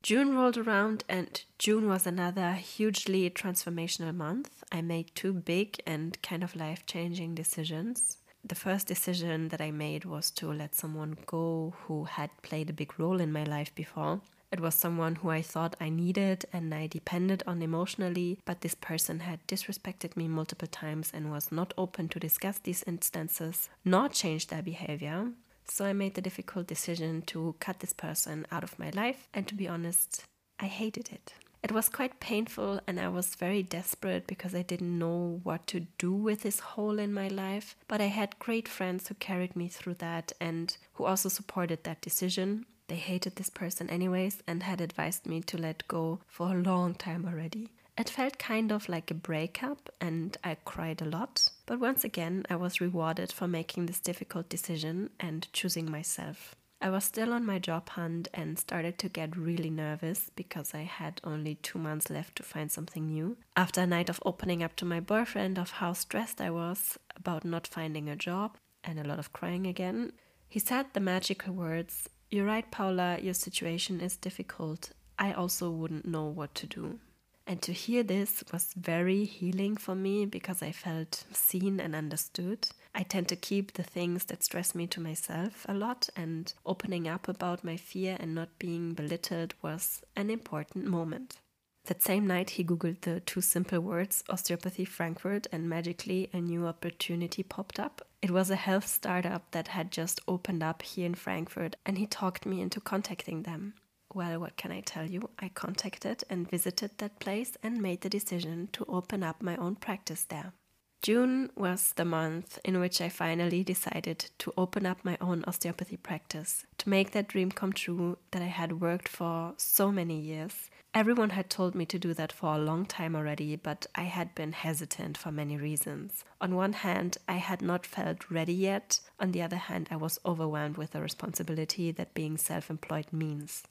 June 0.03 0.35
rolled 0.35 0.57
around, 0.57 1.05
and 1.09 1.43
June 1.59 1.89
was 1.89 2.07
another 2.07 2.53
hugely 2.53 3.29
transformational 3.31 4.15
month. 4.15 4.65
I 4.71 4.81
made 4.81 5.15
two 5.15 5.33
big 5.33 5.81
and 5.87 6.21
kind 6.23 6.43
of 6.43 6.57
life 6.57 6.87
changing 6.87 7.35
decisions 7.35 8.19
the 8.45 8.55
first 8.55 8.87
decision 8.87 9.49
that 9.49 9.61
I 9.61 9.71
made 9.71 10.05
was 10.05 10.31
to 10.33 10.53
let 10.53 10.75
someone 10.75 11.19
go 11.27 11.75
who 11.83 12.05
had 12.05 12.31
played 12.43 12.71
a 12.71 12.73
big 12.73 12.99
role 12.99 13.21
in 13.21 13.33
my 13.33 13.45
life 13.45 13.75
before. 13.75 14.21
It 14.51 14.61
was 14.61 14.75
someone 14.75 15.17
who 15.17 15.29
I 15.29 15.43
thought 15.43 15.77
I 15.79 15.91
needed 15.91 16.47
and 16.53 16.75
I 16.75 16.87
depended 16.87 17.43
on 17.47 17.61
emotionally, 17.61 18.39
but 18.47 18.63
this 18.63 18.75
person 18.75 19.21
had 19.21 19.47
disrespected 19.47 20.17
me 20.17 20.27
multiple 20.29 20.69
times 20.69 21.11
and 21.13 21.31
was 21.31 21.53
not 21.53 21.75
open 21.77 22.09
to 22.09 22.21
discuss 22.21 22.59
these 22.59 22.83
instances 22.85 23.69
nor 23.85 24.09
change 24.09 24.47
their 24.47 24.63
behavior. 24.63 25.33
So 25.71 25.85
I 25.85 25.93
made 25.93 26.15
the 26.15 26.23
difficult 26.23 26.67
decision 26.67 27.23
to 27.27 27.55
cut 27.61 27.81
this 27.81 27.93
person 27.93 28.47
out 28.51 28.65
of 28.65 28.79
my 28.79 28.91
life, 28.91 29.29
and 29.35 29.47
to 29.47 29.55
be 29.55 29.69
honest, 29.69 30.25
I 30.59 30.67
hated 30.67 31.11
it. 31.13 31.35
It 31.63 31.73
was 31.73 31.89
quite 31.89 32.21
painful, 32.21 32.81
and 32.87 33.01
I 33.01 33.09
was 33.09 33.35
very 33.35 33.63
desperate 33.63 34.27
because 34.27 34.55
I 34.55 34.63
didn't 34.63 34.99
know 34.99 35.41
what 35.43 35.67
to 35.69 35.87
do 35.99 36.13
with 36.13 36.43
this 36.43 36.61
hole 36.61 36.99
in 36.99 37.13
my 37.13 37.29
life. 37.29 37.77
But 37.89 38.01
I 38.01 38.07
had 38.07 38.39
great 38.39 38.69
friends 38.69 39.09
who 39.09 39.15
carried 39.15 39.57
me 39.57 39.69
through 39.69 39.95
that 39.95 40.33
and 40.41 40.77
who 40.95 41.05
also 41.05 41.29
supported 41.29 41.85
that 41.85 42.01
decision. 42.01 42.65
They 42.87 42.97
hated 42.97 43.37
this 43.37 43.51
person, 43.51 43.91
anyways, 43.91 44.43
and 44.47 44.63
had 44.63 44.81
advised 44.81 45.27
me 45.27 45.43
to 45.43 45.59
let 45.59 45.87
go 45.89 46.21
for 46.27 46.57
a 46.57 46.63
long 46.63 46.95
time 46.95 47.27
already. 47.27 47.71
It 47.99 48.09
felt 48.09 48.39
kind 48.39 48.71
of 48.71 48.89
like 48.89 49.11
a 49.11 49.15
breakup, 49.15 49.93
and 50.01 50.37
I 50.45 50.57
cried 50.65 51.03
a 51.03 51.05
lot. 51.05 51.51
But 51.67 51.81
once 51.81 52.05
again, 52.05 52.45
I 52.49 52.55
was 52.55 52.81
rewarded 52.81 53.33
for 53.33 53.49
making 53.49 53.87
this 53.87 53.99
difficult 53.99 54.49
decision 54.49 55.11
and 55.19 55.53
choosing 55.53 55.91
myself. 55.91 56.55
I 56.81 56.91
was 56.91 57.03
still 57.03 57.33
on 57.33 57.45
my 57.45 57.59
job 57.59 57.89
hunt 57.89 58.29
and 58.33 58.57
started 58.57 58.99
to 58.99 59.09
get 59.09 59.37
really 59.37 59.69
nervous 59.69 60.31
because 60.37 60.75
I 60.75 60.83
had 60.83 61.21
only 61.25 61.57
two 61.57 61.81
months 61.81 62.09
left 62.09 62.37
to 62.37 62.45
find 62.45 62.71
something 62.71 63.09
new. 63.09 63.37
After 63.57 63.81
a 63.81 63.87
night 63.87 64.09
of 64.09 64.23
opening 64.25 64.63
up 64.63 64.77
to 64.77 64.85
my 64.85 65.01
boyfriend 65.01 65.59
of 65.59 65.73
how 65.73 65.93
stressed 65.93 66.41
I 66.41 66.51
was 66.51 66.97
about 67.17 67.45
not 67.45 67.67
finding 67.67 68.09
a 68.09 68.15
job 68.15 68.59
and 68.85 69.01
a 69.01 69.09
lot 69.09 69.19
of 69.19 69.33
crying 69.33 69.67
again, 69.67 70.13
he 70.49 70.61
said 70.61 70.87
the 70.93 71.01
magical 71.01 71.53
words 71.53 72.09
You're 72.31 72.47
right, 72.47 72.71
Paula, 72.71 73.19
your 73.21 73.35
situation 73.35 74.01
is 74.01 74.17
difficult. 74.17 74.91
I 75.19 75.33
also 75.33 75.69
wouldn't 75.69 76.07
know 76.07 76.27
what 76.27 76.55
to 76.55 76.69
do. 76.69 77.01
And 77.49 77.63
to 77.63 77.73
hear 77.73 78.03
this 78.03 78.45
was 78.53 78.75
very 78.77 79.25
healing 79.25 79.79
for 79.79 79.95
me 79.95 80.27
because 80.27 80.63
I 80.63 80.71
felt 80.71 81.25
seen 81.33 81.81
and 81.81 81.97
understood. 81.97 82.69
I 82.95 83.05
tend 83.05 83.29
to 83.29 83.37
keep 83.37 83.73
the 83.73 83.83
things 83.83 84.27
that 84.27 84.45
stress 84.45 84.75
me 84.75 84.87
to 84.89 85.01
myself 85.01 85.65
a 85.67 85.73
lot, 85.73 86.11
and 86.15 86.53
opening 86.67 87.09
up 87.09 87.27
about 87.27 87.65
my 87.65 87.79
fear 87.79 88.19
and 88.21 88.35
not 88.35 88.59
being 88.59 88.93
belittled 88.93 89.55
was 89.63 90.03
an 90.15 90.29
important 90.29 90.85
moment. 90.85 91.39
That 91.87 92.03
same 92.03 92.27
night, 92.27 92.51
he 92.51 92.65
Googled 92.65 93.01
the 93.01 93.21
two 93.21 93.41
simple 93.41 93.81
words 93.81 94.23
osteopathy 94.29 94.85
Frankfurt, 94.85 95.47
and 95.51 95.71
magically 95.71 96.29
a 96.35 96.43
new 96.43 96.67
opportunity 96.67 97.43
popped 97.43 97.81
up. 97.81 98.07
It 98.21 98.31
was 98.31 98.51
a 98.51 98.57
health 98.57 98.87
startup 98.87 99.51
that 99.53 99.69
had 99.69 99.91
just 99.91 100.21
opened 100.29 100.63
up 100.63 100.83
here 100.83 101.07
in 101.07 101.15
Frankfurt, 101.15 101.77
and 101.87 101.97
he 101.97 102.07
talked 102.07 102.45
me 102.45 102.61
into 102.61 102.79
contacting 102.79 103.45
them. 103.45 103.73
Well, 104.15 104.41
what 104.41 104.57
can 104.57 104.73
I 104.73 104.81
tell 104.81 105.05
you? 105.05 105.31
I 105.39 105.49
contacted 105.51 106.25
and 106.31 106.49
visited 106.51 106.93
that 106.99 107.21
place 107.21 107.57
and 107.63 107.83
made 107.83 108.01
the 108.01 108.09
decision 108.09 108.69
to 108.73 108.85
open 108.89 109.23
up 109.23 109.43
my 109.43 109.57
own 109.57 109.77
practice 109.77 110.25
there. 110.25 110.53
June 111.01 111.51
was 111.55 111.93
the 111.93 112.05
month 112.05 112.59
in 112.65 112.81
which 112.81 113.01
I 113.01 113.09
finally 113.09 113.63
decided 113.63 114.31
to 114.39 114.53
open 114.57 114.85
up 114.85 115.05
my 115.05 115.17
own 115.21 115.45
osteopathy 115.47 115.97
practice, 115.97 116.67
to 116.79 116.89
make 116.89 117.13
that 117.13 117.29
dream 117.29 117.53
come 117.53 117.73
true 117.73 118.19
that 118.33 118.43
I 118.43 118.47
had 118.47 118.81
worked 118.81 119.07
for 119.09 119.55
so 119.59 119.93
many 119.93 120.19
years. 120.19 120.71
Everyone 120.95 121.31
had 121.31 121.51
told 121.51 121.77
me 121.77 121.87
to 121.87 122.01
do 122.01 122.15
that 122.15 122.33
for 122.33 122.55
a 122.55 122.59
long 122.59 122.85
time 122.85 123.15
already, 123.15 123.55
but 123.55 123.87
I 123.95 124.05
had 124.05 124.35
been 124.35 124.53
hesitant 124.53 125.17
for 125.17 125.31
many 125.31 125.57
reasons. 125.57 126.25
On 126.41 126.57
one 126.57 126.73
hand, 126.73 127.19
I 127.29 127.35
had 127.35 127.63
not 127.63 127.87
felt 127.87 128.29
ready 128.31 128.55
yet. 128.55 128.99
On 129.21 129.31
the 129.31 129.43
other 129.43 129.57
hand, 129.57 129.89
I 129.93 129.97
was 129.97 130.19
overwhelmed 130.27 130.79
with 130.79 130.91
the 130.93 131.01
responsibility 131.01 131.93
that 131.93 132.15
being 132.15 132.37
self 132.37 132.71
employed 132.71 133.13
means. 133.13 133.63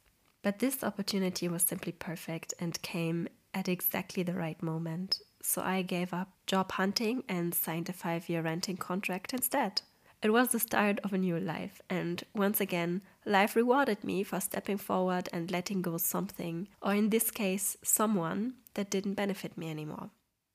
But 0.44 0.60
this 0.60 0.84
opportunity 0.84 1.48
was 1.48 1.64
simply 1.64 1.92
perfect 1.92 2.54
and 2.60 2.82
came 2.82 3.28
at 3.54 3.68
exactly 3.68 4.24
the 4.24 4.34
right 4.34 4.62
moment. 4.62 5.20
So 5.42 5.62
I 5.62 5.82
gave 5.82 6.14
up 6.14 6.30
job 6.46 6.72
hunting 6.74 7.24
and 7.28 7.54
signed 7.54 7.90
a 7.90 7.94
five 7.94 8.30
year 8.30 8.42
renting 8.42 8.78
contract 8.78 9.34
instead. 9.34 9.82
It 10.22 10.32
was 10.32 10.50
the 10.50 10.60
start 10.60 11.00
of 11.04 11.14
a 11.14 11.18
new 11.18 11.40
life, 11.40 11.80
and 11.92 12.24
once 12.34 12.60
again, 12.60 13.04
life 13.24 13.56
rewarded 13.56 14.04
me 14.04 14.24
for 14.24 14.40
stepping 14.40 14.78
forward 14.78 15.30
and 15.32 15.52
letting 15.52 15.84
go 15.84 15.98
something, 15.98 16.68
or 16.82 16.96
in 16.96 17.12
this 17.12 17.30
case, 17.30 17.78
someone 17.84 18.56
that 18.74 18.90
didn't 18.90 19.14
benefit 19.14 19.56
me 19.58 19.70
anymore. 19.70 20.10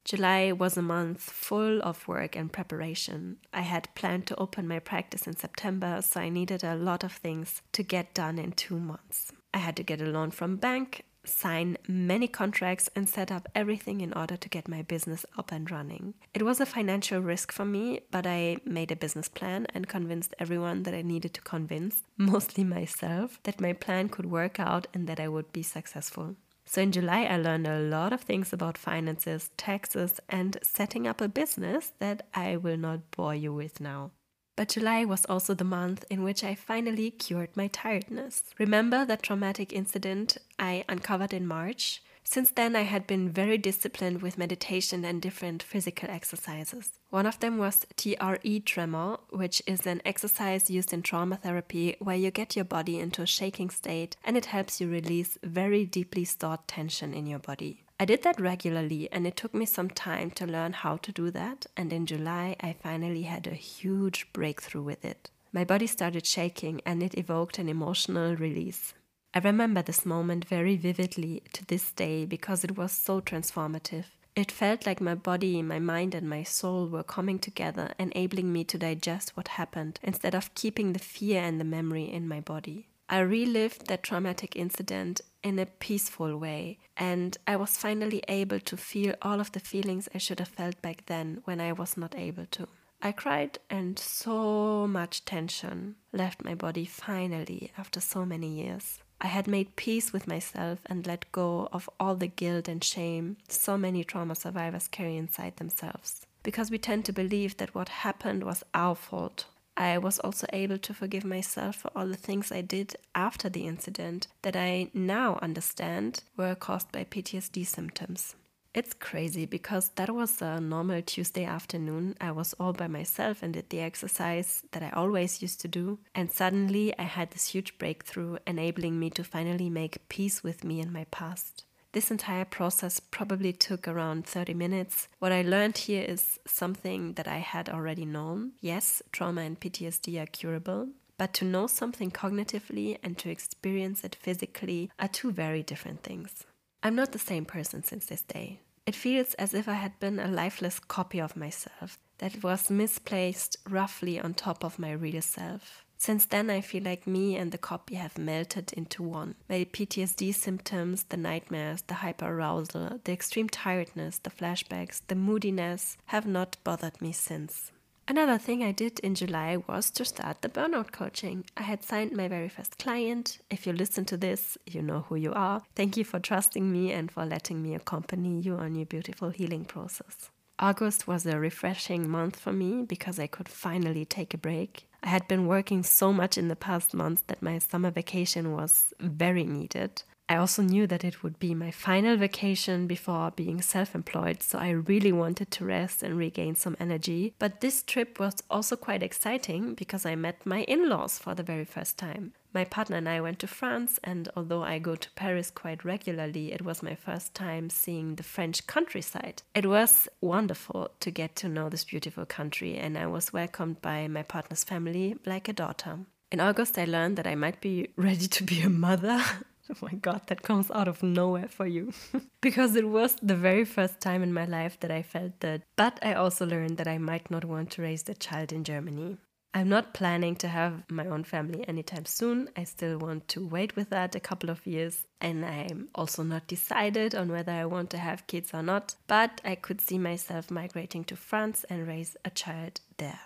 July 0.05 0.51
was 0.51 0.77
a 0.77 0.83
month 0.83 1.21
full 1.21 1.81
of 1.83 2.09
work 2.09 2.35
and 2.35 2.53
preparation. 2.53 3.37
I 3.53 3.61
had 3.61 3.95
planned 3.95 4.27
to 4.27 4.37
open 4.37 4.67
my 4.67 4.81
practice 4.81 5.29
in 5.29 5.37
September, 5.37 6.03
so 6.03 6.21
I 6.21 6.29
needed 6.29 6.65
a 6.65 6.75
lot 6.75 7.05
of 7.05 7.13
things 7.13 7.63
to 7.71 7.85
get 7.85 8.15
done 8.15 8.41
in 8.41 8.51
two 8.51 8.81
months. 8.81 9.31
I 9.55 9.59
had 9.59 9.77
to 9.77 9.83
get 9.83 10.01
a 10.01 10.07
loan 10.07 10.31
from 10.31 10.57
bank, 10.57 11.05
sign 11.25 11.77
many 11.87 12.27
contracts 12.27 12.89
and 12.97 13.09
set 13.09 13.31
up 13.31 13.49
everything 13.55 14.01
in 14.01 14.13
order 14.13 14.37
to 14.37 14.49
get 14.49 14.69
my 14.69 14.83
business 14.83 15.25
up 15.39 15.53
and 15.53 15.71
running. 15.71 16.15
It 16.35 16.43
was 16.43 16.61
a 16.61 16.67
financial 16.67 17.21
risk 17.21 17.53
for 17.53 17.65
me, 17.65 18.01
but 18.11 18.27
I 18.27 18.59
made 18.65 18.91
a 18.91 18.97
business 18.97 19.29
plan 19.29 19.67
and 19.75 19.89
convinced 19.89 20.35
everyone 20.39 20.83
that 20.85 20.95
I 20.95 21.03
needed 21.03 21.35
to 21.35 21.41
convince, 21.43 22.03
mostly 22.17 22.65
myself, 22.65 23.39
that 23.45 23.61
my 23.61 23.73
plan 23.73 24.09
could 24.09 24.27
work 24.27 24.59
out 24.59 24.87
and 24.93 25.07
that 25.07 25.21
I 25.21 25.29
would 25.29 25.53
be 25.53 25.63
successful. 25.63 26.37
So 26.65 26.81
in 26.81 26.93
July, 26.93 27.25
I 27.25 27.37
learned 27.37 27.67
a 27.67 27.81
lot 27.81 28.13
of 28.13 28.23
things 28.23 28.53
about 28.53 28.79
finances, 28.79 29.51
taxes, 29.57 30.21
and 30.29 30.59
setting 30.63 31.07
up 31.07 31.21
a 31.21 31.29
business 31.29 31.93
that 31.99 32.27
I 32.35 32.57
will 32.57 32.77
not 32.77 33.11
bore 33.11 33.35
you 33.35 33.53
with 33.53 33.81
now. 33.81 34.13
But 34.57 34.69
July 34.69 35.05
was 35.05 35.25
also 35.27 35.55
the 35.55 35.65
month 35.65 36.05
in 36.11 36.23
which 36.23 36.45
I 36.45 36.55
finally 36.55 37.11
cured 37.11 37.57
my 37.57 37.69
tiredness. 37.69 38.43
Remember 38.59 39.05
that 39.05 39.23
traumatic 39.23 39.73
incident 39.73 40.37
I 40.59 40.85
uncovered 40.89 41.33
in 41.33 41.47
March? 41.47 42.03
Since 42.25 42.53
then, 42.53 42.77
I 42.77 42.83
had 42.83 43.07
been 43.07 43.31
very 43.31 43.59
disciplined 43.59 44.23
with 44.23 44.39
meditation 44.39 45.05
and 45.05 45.21
different 45.21 45.63
physical 45.63 46.09
exercises. 46.09 46.93
One 47.11 47.27
of 47.27 47.41
them 47.41 47.59
was 47.59 47.87
TRE 47.97 48.61
tremor, 48.65 49.19
which 49.31 49.61
is 49.67 49.87
an 49.87 50.01
exercise 50.05 50.71
used 50.71 50.93
in 50.93 51.03
trauma 51.03 51.37
therapy 51.37 51.97
where 51.99 52.17
you 52.17 52.31
get 52.31 52.55
your 52.55 52.65
body 52.65 52.99
into 53.01 53.23
a 53.23 53.27
shaking 53.27 53.71
state 53.71 54.17
and 54.25 54.37
it 54.37 54.47
helps 54.47 54.81
you 54.81 54.89
release 54.89 55.37
very 55.43 55.85
deeply 55.85 56.25
stored 56.25 56.67
tension 56.69 57.13
in 57.13 57.27
your 57.27 57.41
body. 57.41 57.85
I 58.03 58.05
did 58.05 58.25
that 58.25 58.41
regularly 58.41 59.09
and 59.13 59.29
it 59.29 59.37
took 59.37 59.55
me 59.55 59.65
some 59.65 59.89
time 59.89 60.33
to 60.33 60.45
learn 60.45 60.73
how 60.73 60.97
to 60.97 61.13
do 61.13 61.31
that, 61.31 61.67
and 61.77 61.93
in 61.93 62.05
July, 62.05 62.57
I 62.59 62.73
finally 62.73 63.23
had 63.23 63.47
a 63.47 63.55
huge 63.55 64.33
breakthrough 64.33 64.83
with 64.83 65.05
it. 65.05 65.31
My 65.53 65.63
body 65.63 65.87
started 65.87 66.27
shaking 66.27 66.81
and 66.85 67.01
it 67.01 67.17
evoked 67.17 67.61
an 67.61 67.69
emotional 67.69 68.35
release. 68.35 68.93
I 69.33 69.39
remember 69.39 69.83
this 69.83 70.05
moment 70.05 70.47
very 70.47 70.75
vividly 70.75 71.45
to 71.53 71.65
this 71.65 71.93
day 71.93 72.25
because 72.25 72.65
it 72.65 72.77
was 72.77 72.91
so 72.91 73.21
transformative. 73.21 74.07
It 74.35 74.51
felt 74.51 74.85
like 74.85 75.01
my 75.01 75.15
body, 75.15 75.63
my 75.63 75.79
mind, 75.79 76.17
and 76.17 76.29
my 76.29 76.43
soul 76.43 76.89
were 76.89 77.05
coming 77.05 77.39
together, 77.39 77.93
enabling 78.01 78.53
me 78.53 78.65
to 78.65 78.79
digest 78.79 79.37
what 79.37 79.47
happened 79.47 80.01
instead 80.03 80.35
of 80.35 80.57
keeping 80.57 80.93
the 80.93 80.99
fear 80.99 81.41
and 81.41 81.61
the 81.61 81.65
memory 81.65 82.11
in 82.11 82.27
my 82.27 82.41
body. 82.41 82.89
I 83.13 83.19
relived 83.19 83.89
that 83.89 84.03
traumatic 84.03 84.57
incident 84.57 85.21
in 85.43 85.59
a 85.59 85.67
peaceful 85.67 86.39
way, 86.39 86.79
and 86.97 87.37
I 87.47 87.57
was 87.57 87.77
finally 87.77 88.23
able 88.27 88.59
to 88.61 88.77
feel 88.79 89.15
all 89.21 89.39
of 89.39 89.53
the 89.53 89.61
feelings 89.61 90.09
I 90.15 90.19
should 90.19 90.39
have 90.39 90.49
felt 90.49 90.81
back 90.81 91.05
then 91.05 91.43
when 91.45 91.61
I 91.61 91.73
was 91.73 91.99
not 91.99 92.15
able 92.17 92.47
to. 92.53 92.69
I 93.03 93.13
cried, 93.13 93.59
and 93.69 93.99
so 93.99 94.87
much 94.87 95.27
tension 95.27 95.97
left 96.15 96.43
my 96.43 96.55
body 96.55 96.87
finally 96.87 97.71
after 97.77 98.01
so 98.01 98.25
many 98.25 98.49
years. 98.49 99.01
I 99.21 99.27
had 99.27 99.47
made 99.47 99.77
peace 99.77 100.15
with 100.15 100.27
myself 100.27 100.79
and 100.87 101.07
let 101.07 101.31
go 101.33 101.69
of 101.71 101.91
all 102.01 102.15
the 102.15 102.29
guilt 102.29 102.67
and 102.67 102.83
shame 102.83 103.37
so 103.47 103.77
many 103.77 104.05
trauma 104.05 104.37
survivors 104.37 104.89
carry 104.89 105.19
inside 105.19 105.59
themselves. 105.59 106.25
Because 106.43 106.71
we 106.71 106.79
tend 106.79 107.05
to 107.05 107.13
believe 107.13 107.59
that 107.59 107.75
what 107.75 107.91
happened 107.91 108.43
was 108.43 108.65
our 108.73 108.95
fault. 108.95 109.45
I 109.77 109.99
was 109.99 110.19
also 110.19 110.47
able 110.53 110.79
to 110.79 110.95
forgive 110.95 111.25
myself 111.25 111.77
for 111.77 111.91
all 111.97 112.07
the 112.07 112.17
things 112.17 112.53
I 112.53 112.61
did 112.61 112.97
after 113.15 113.49
the 113.49 113.67
incident 113.67 114.29
that 114.43 114.57
I 114.57 114.91
now 114.93 115.39
understand 115.41 116.23
were 116.37 116.55
caused 116.55 116.93
by 116.93 117.05
PTSD 117.05 117.67
symptoms. 117.67 118.37
It's 118.75 118.95
crazy 118.95 119.45
because 119.45 119.91
that 119.97 120.15
was 120.15 120.41
a 120.41 120.59
normal 120.59 121.03
Tuesday 121.03 121.45
afternoon. 121.45 122.17
I 122.23 122.31
was 122.31 122.55
all 122.55 122.73
by 122.73 122.87
myself 122.87 123.43
and 123.43 123.53
did 123.53 123.69
the 123.69 123.81
exercise 123.81 124.63
that 124.73 124.83
I 124.83 124.91
always 124.91 125.43
used 125.43 125.61
to 125.61 125.69
do. 125.69 125.99
And 126.15 126.33
suddenly 126.33 126.99
I 126.99 127.03
had 127.03 127.33
this 127.33 127.49
huge 127.49 127.77
breakthrough, 127.77 128.39
enabling 128.47 128.99
me 128.99 129.11
to 129.11 129.25
finally 129.25 129.69
make 129.69 130.09
peace 130.09 130.43
with 130.43 130.65
me 130.65 130.81
and 130.81 130.91
my 130.91 131.05
past. 131.11 131.65
This 131.93 132.11
entire 132.11 132.47
process 132.47 133.01
probably 133.01 133.53
took 133.53 133.87
around 133.87 134.27
30 134.27 134.55
minutes. 134.55 135.09
What 135.19 135.31
I 135.31 135.43
learned 135.43 135.77
here 135.77 136.03
is 136.03 136.39
something 136.47 137.13
that 137.15 137.29
I 137.29 137.39
had 137.39 137.69
already 137.69 138.07
known. 138.07 138.53
Yes, 138.63 139.03
trauma 139.13 139.43
and 139.43 139.61
PTSD 139.61 140.23
are 140.23 140.27
curable, 140.27 140.89
but 141.19 141.35
to 141.35 141.45
know 141.45 141.67
something 141.67 142.11
cognitively 142.11 142.99
and 143.03 143.19
to 143.19 143.29
experience 143.29 144.05
it 144.05 144.15
physically 144.15 144.91
are 144.99 145.09
two 145.09 145.33
very 145.33 145.63
different 145.63 146.03
things. 146.03 146.47
I'm 146.83 146.97
not 146.97 147.13
the 147.13 147.19
same 147.19 147.45
person 147.45 147.85
since 147.85 148.07
this 148.07 148.23
day. 148.23 148.61
It 148.87 148.97
feels 148.97 149.35
as 149.35 149.53
if 149.53 149.69
I 149.69 149.75
had 149.75 150.01
been 150.01 150.19
a 150.19 150.27
lifeless 150.29 150.81
copy 150.81 151.21
of 151.21 151.37
myself 151.37 151.99
that 152.19 152.43
was 152.43 152.71
misplaced 152.71 153.57
roughly 153.69 154.19
on 154.19 154.33
top 154.33 154.65
of 154.65 154.79
my 154.79 154.93
real 154.93 155.23
self. 155.23 155.82
Since 156.03 156.25
then, 156.25 156.51
I 156.51 156.61
feel 156.61 156.83
like 156.83 157.07
me 157.07 157.37
and 157.37 157.53
the 157.53 157.59
copy 157.59 157.95
have 157.95 158.19
melted 158.19 158.73
into 158.73 159.05
one. 159.05 159.37
My 159.49 159.65
PTSD 159.73 160.35
symptoms, 160.35 161.05
the 161.05 161.17
nightmares, 161.17 161.83
the 161.83 161.95
hyperarousal, 161.95 163.05
the 163.05 163.13
extreme 163.13 163.49
tiredness, 163.49 164.19
the 164.19 164.31
flashbacks, 164.31 165.03
the 165.07 165.15
moodiness 165.15 165.97
have 166.07 166.27
not 166.27 166.57
bothered 166.65 167.01
me 167.01 167.13
since. 167.13 167.71
Another 168.09 168.37
thing 168.37 168.65
I 168.65 168.73
did 168.73 168.99
in 168.99 169.15
July 169.15 169.59
was 169.69 169.93
to 169.93 170.05
start 170.05 170.43
the 170.43 170.49
burnout 170.49 170.91
coaching. 170.91 171.45
I 171.57 171.63
had 171.63 171.85
signed 171.85 172.11
my 172.17 172.27
very 172.27 172.49
first 172.49 172.81
client. 172.81 173.39
If 173.49 173.65
you 173.65 173.73
listen 173.73 174.05
to 174.07 174.17
this, 174.17 174.59
you 174.67 174.83
know 174.83 175.05
who 175.09 175.15
you 175.15 175.33
are. 175.33 175.63
Thank 175.77 175.97
you 175.97 176.03
for 176.03 176.19
trusting 176.19 176.73
me 176.73 176.91
and 176.91 177.13
for 177.13 177.25
letting 177.25 177.63
me 177.63 177.77
accompany 177.77 178.41
you 178.41 178.57
on 178.57 178.75
your 178.75 178.87
beautiful 178.87 179.31
healing 179.31 179.67
process. 179.67 180.31
August 180.59 181.07
was 181.07 181.27
a 181.27 181.39
refreshing 181.39 182.11
month 182.11 182.41
for 182.41 182.53
me 182.53 182.83
because 182.83 183.21
I 183.21 183.29
could 183.29 183.49
finally 183.49 184.05
take 184.05 184.35
a 184.35 184.39
break. 184.39 184.89
I 185.03 185.09
had 185.09 185.27
been 185.27 185.47
working 185.47 185.83
so 185.83 186.13
much 186.13 186.39
in 186.39 186.49
the 186.49 186.57
past 186.57 186.95
months 186.95 187.23
that 187.27 187.43
my 187.43 187.59
summer 187.59 187.91
vacation 187.91 188.53
was 188.53 188.95
very 189.01 189.45
needed. 189.45 190.03
I 190.29 190.37
also 190.37 190.63
knew 190.63 190.87
that 190.87 191.05
it 191.05 191.23
would 191.23 191.39
be 191.39 191.55
my 191.55 191.71
final 191.71 192.17
vacation 192.17 192.87
before 192.87 193.33
being 193.33 193.61
self 193.61 193.95
employed, 193.95 194.43
so 194.43 194.59
I 194.59 194.71
really 194.71 195.13
wanted 195.13 195.51
to 195.51 195.65
rest 195.65 196.03
and 196.03 196.17
regain 196.17 196.55
some 196.55 196.77
energy. 196.81 197.35
But 197.39 197.61
this 197.61 197.83
trip 197.83 198.19
was 198.19 198.37
also 198.49 198.77
quite 198.77 199.03
exciting 199.03 199.75
because 199.75 200.07
I 200.07 200.15
met 200.15 200.47
my 200.47 200.63
in 200.63 200.89
laws 200.89 201.19
for 201.19 201.35
the 201.35 201.43
very 201.43 201.65
first 201.65 201.99
time. 201.99 202.33
My 202.55 202.65
partner 202.65 202.97
and 202.97 203.09
I 203.09 203.21
went 203.21 203.39
to 203.39 203.47
France, 203.47 203.99
and 204.05 204.29
although 204.37 204.63
I 204.63 204.79
go 204.79 204.95
to 204.95 205.11
Paris 205.13 205.51
quite 205.51 205.87
regularly, 205.87 206.53
it 206.53 206.63
was 206.63 206.83
my 206.83 206.95
first 206.95 207.35
time 207.35 207.71
seeing 207.71 208.17
the 208.17 208.23
French 208.23 208.67
countryside. 208.67 209.43
It 209.55 209.67
was 209.67 210.07
wonderful 210.21 210.91
to 211.01 211.11
get 211.11 211.35
to 211.37 211.49
know 211.49 211.71
this 211.71 211.85
beautiful 211.85 212.27
country, 212.27 212.77
and 212.77 212.99
I 212.99 213.07
was 213.07 213.33
welcomed 213.33 213.81
by 213.81 214.07
my 214.07 214.23
partner's 214.23 214.65
family 214.65 215.17
like 215.25 215.49
a 215.49 215.55
daughter. 215.55 216.01
In 216.31 216.41
August, 216.41 216.79
I 216.79 216.85
learned 216.85 217.17
that 217.17 217.27
I 217.27 217.35
might 217.35 217.61
be 217.63 217.89
ready 217.97 218.27
to 218.27 218.43
be 218.43 218.61
a 218.61 218.71
mother. 218.71 219.23
Oh 219.71 219.77
my 219.81 219.95
god, 219.95 220.23
that 220.27 220.43
comes 220.43 220.71
out 220.73 220.89
of 220.89 221.03
nowhere 221.05 221.47
for 221.49 221.67
you. 221.67 221.93
because 222.41 222.75
it 222.75 222.89
was 222.89 223.15
the 223.23 223.37
very 223.37 223.65
first 223.65 224.01
time 224.01 224.23
in 224.23 224.35
my 224.35 224.45
life 224.45 224.79
that 224.81 224.91
I 224.91 225.03
felt 225.03 225.39
that. 225.41 225.63
But 225.77 226.01
I 226.03 226.15
also 226.15 226.45
learned 226.45 226.79
that 226.79 226.89
I 226.89 226.99
might 226.99 227.31
not 227.31 227.45
want 227.45 227.71
to 227.71 227.83
raise 227.83 228.03
the 228.03 228.15
child 228.15 228.53
in 228.53 228.65
Germany. 228.65 229.19
I'm 229.55 229.69
not 229.69 229.93
planning 229.93 230.35
to 230.37 230.49
have 230.49 230.91
my 230.91 231.07
own 231.07 231.25
family 231.25 231.67
anytime 231.69 232.07
soon. 232.07 232.49
I 232.57 232.65
still 232.65 232.99
want 232.99 233.29
to 233.29 233.47
wait 233.47 233.77
with 233.77 233.91
that 233.91 234.15
a 234.15 234.21
couple 234.21 234.49
of 234.49 234.67
years. 234.67 235.05
And 235.21 235.45
I'm 235.45 235.89
also 235.95 236.23
not 236.23 236.47
decided 236.47 237.15
on 237.15 237.31
whether 237.31 237.53
I 237.53 237.67
want 237.67 237.91
to 237.91 237.99
have 237.99 238.27
kids 238.27 238.53
or 238.55 238.63
not. 238.63 238.95
But 239.07 239.43
I 239.45 239.57
could 239.57 239.83
see 239.83 239.99
myself 239.99 240.51
migrating 240.51 241.05
to 241.05 241.17
France 241.17 241.67
and 241.69 241.87
raise 241.87 242.17
a 242.25 242.31
child 242.31 242.81
there. 242.97 243.21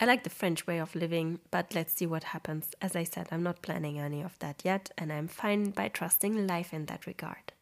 I 0.00 0.06
like 0.06 0.24
the 0.24 0.30
French 0.30 0.66
way 0.66 0.78
of 0.78 0.94
living, 0.94 1.40
but 1.50 1.74
let's 1.74 1.94
see 1.94 2.06
what 2.06 2.24
happens. 2.24 2.70
As 2.80 2.96
I 2.96 3.04
said, 3.04 3.28
I'm 3.30 3.42
not 3.42 3.62
planning 3.62 3.98
any 3.98 4.22
of 4.22 4.38
that 4.40 4.62
yet, 4.64 4.90
and 4.98 5.10
I'm 5.10 5.28
fine 5.28 5.70
by 5.70 5.88
trusting 5.88 6.46
life 6.46 6.74
in 6.74 6.86
that 6.86 7.06
regard. 7.06 7.52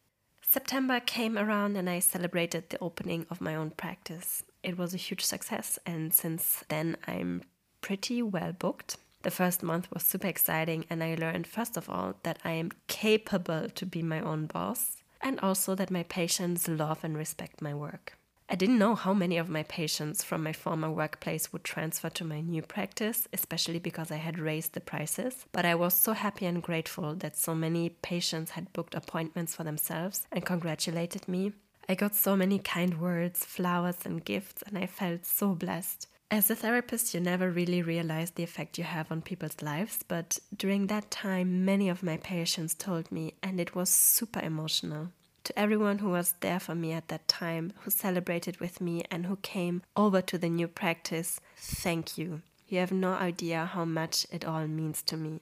September 0.41 0.99
came 0.99 1.37
around 1.37 1.75
and 1.75 1.89
I 1.89 1.99
celebrated 1.99 2.69
the 2.69 2.79
opening 2.79 3.25
of 3.29 3.41
my 3.41 3.55
own 3.55 3.71
practice. 3.71 4.43
It 4.63 4.77
was 4.77 4.93
a 4.93 4.97
huge 4.97 5.23
success, 5.23 5.79
and 5.85 6.13
since 6.13 6.63
then, 6.67 6.97
I'm 7.07 7.43
pretty 7.85 8.19
well 8.19 8.51
booked. 8.51 8.97
The 9.21 9.29
first 9.29 9.61
month 9.61 9.91
was 9.93 10.01
super 10.01 10.27
exciting, 10.27 10.85
and 10.89 11.03
I 11.03 11.13
learned, 11.13 11.45
first 11.45 11.77
of 11.77 11.87
all, 11.87 12.15
that 12.23 12.39
I 12.43 12.53
am 12.53 12.71
capable 12.87 13.69
to 13.69 13.85
be 13.85 14.01
my 14.01 14.21
own 14.21 14.47
boss, 14.47 15.03
and 15.21 15.39
also 15.41 15.75
that 15.75 15.91
my 15.91 16.01
patients 16.01 16.67
love 16.67 17.03
and 17.03 17.15
respect 17.15 17.61
my 17.61 17.75
work. 17.75 18.17
I 18.49 18.55
didn't 18.55 18.79
know 18.79 18.95
how 18.95 19.13
many 19.13 19.37
of 19.37 19.49
my 19.49 19.61
patients 19.61 20.23
from 20.23 20.41
my 20.41 20.51
former 20.51 20.89
workplace 20.89 21.53
would 21.53 21.63
transfer 21.63 22.09
to 22.09 22.25
my 22.25 22.41
new 22.41 22.63
practice, 22.63 23.27
especially 23.31 23.79
because 23.79 24.11
I 24.11 24.17
had 24.17 24.39
raised 24.39 24.73
the 24.73 24.81
prices. 24.81 25.45
But 25.51 25.65
I 25.65 25.75
was 25.75 25.93
so 25.93 26.13
happy 26.13 26.47
and 26.47 26.63
grateful 26.63 27.13
that 27.15 27.37
so 27.37 27.53
many 27.53 27.89
patients 27.89 28.51
had 28.51 28.73
booked 28.73 28.95
appointments 28.95 29.53
for 29.55 29.63
themselves 29.63 30.25
and 30.31 30.43
congratulated 30.43 31.27
me. 31.27 31.53
I 31.87 31.93
got 31.93 32.15
so 32.15 32.35
many 32.35 32.57
kind 32.57 32.99
words, 32.99 33.45
flowers, 33.45 33.97
and 34.05 34.25
gifts, 34.25 34.63
and 34.63 34.75
I 34.75 34.87
felt 34.87 35.23
so 35.27 35.53
blessed. 35.53 36.07
As 36.31 36.49
a 36.49 36.55
therapist, 36.55 37.13
you 37.13 37.19
never 37.19 37.51
really 37.51 37.81
realize 37.81 38.31
the 38.31 38.43
effect 38.43 38.77
you 38.77 38.83
have 38.83 39.11
on 39.11 39.21
people's 39.21 39.61
lives, 39.61 40.03
but 40.07 40.39
during 40.55 40.87
that 40.87 41.11
time, 41.11 41.63
many 41.63 41.87
of 41.87 42.03
my 42.03 42.17
patients 42.17 42.73
told 42.73 43.11
me, 43.11 43.35
and 43.43 43.59
it 43.59 43.75
was 43.75 43.89
super 43.89 44.39
emotional 44.39 45.09
to 45.45 45.57
everyone 45.57 45.99
who 45.99 46.09
was 46.09 46.33
there 46.41 46.59
for 46.59 46.75
me 46.75 46.91
at 46.91 47.07
that 47.07 47.27
time, 47.27 47.71
who 47.81 47.91
celebrated 47.91 48.59
with 48.59 48.81
me, 48.81 49.03
and 49.09 49.27
who 49.27 49.37
came 49.37 49.83
over 49.95 50.21
to 50.21 50.37
the 50.37 50.49
new 50.49 50.67
practice, 50.67 51.39
thank 51.55 52.17
you. 52.17 52.41
You 52.67 52.79
have 52.79 52.91
no 52.91 53.13
idea 53.13 53.65
how 53.65 53.85
much 53.85 54.25
it 54.31 54.43
all 54.43 54.67
means 54.67 55.01
to 55.03 55.15
me. 55.15 55.41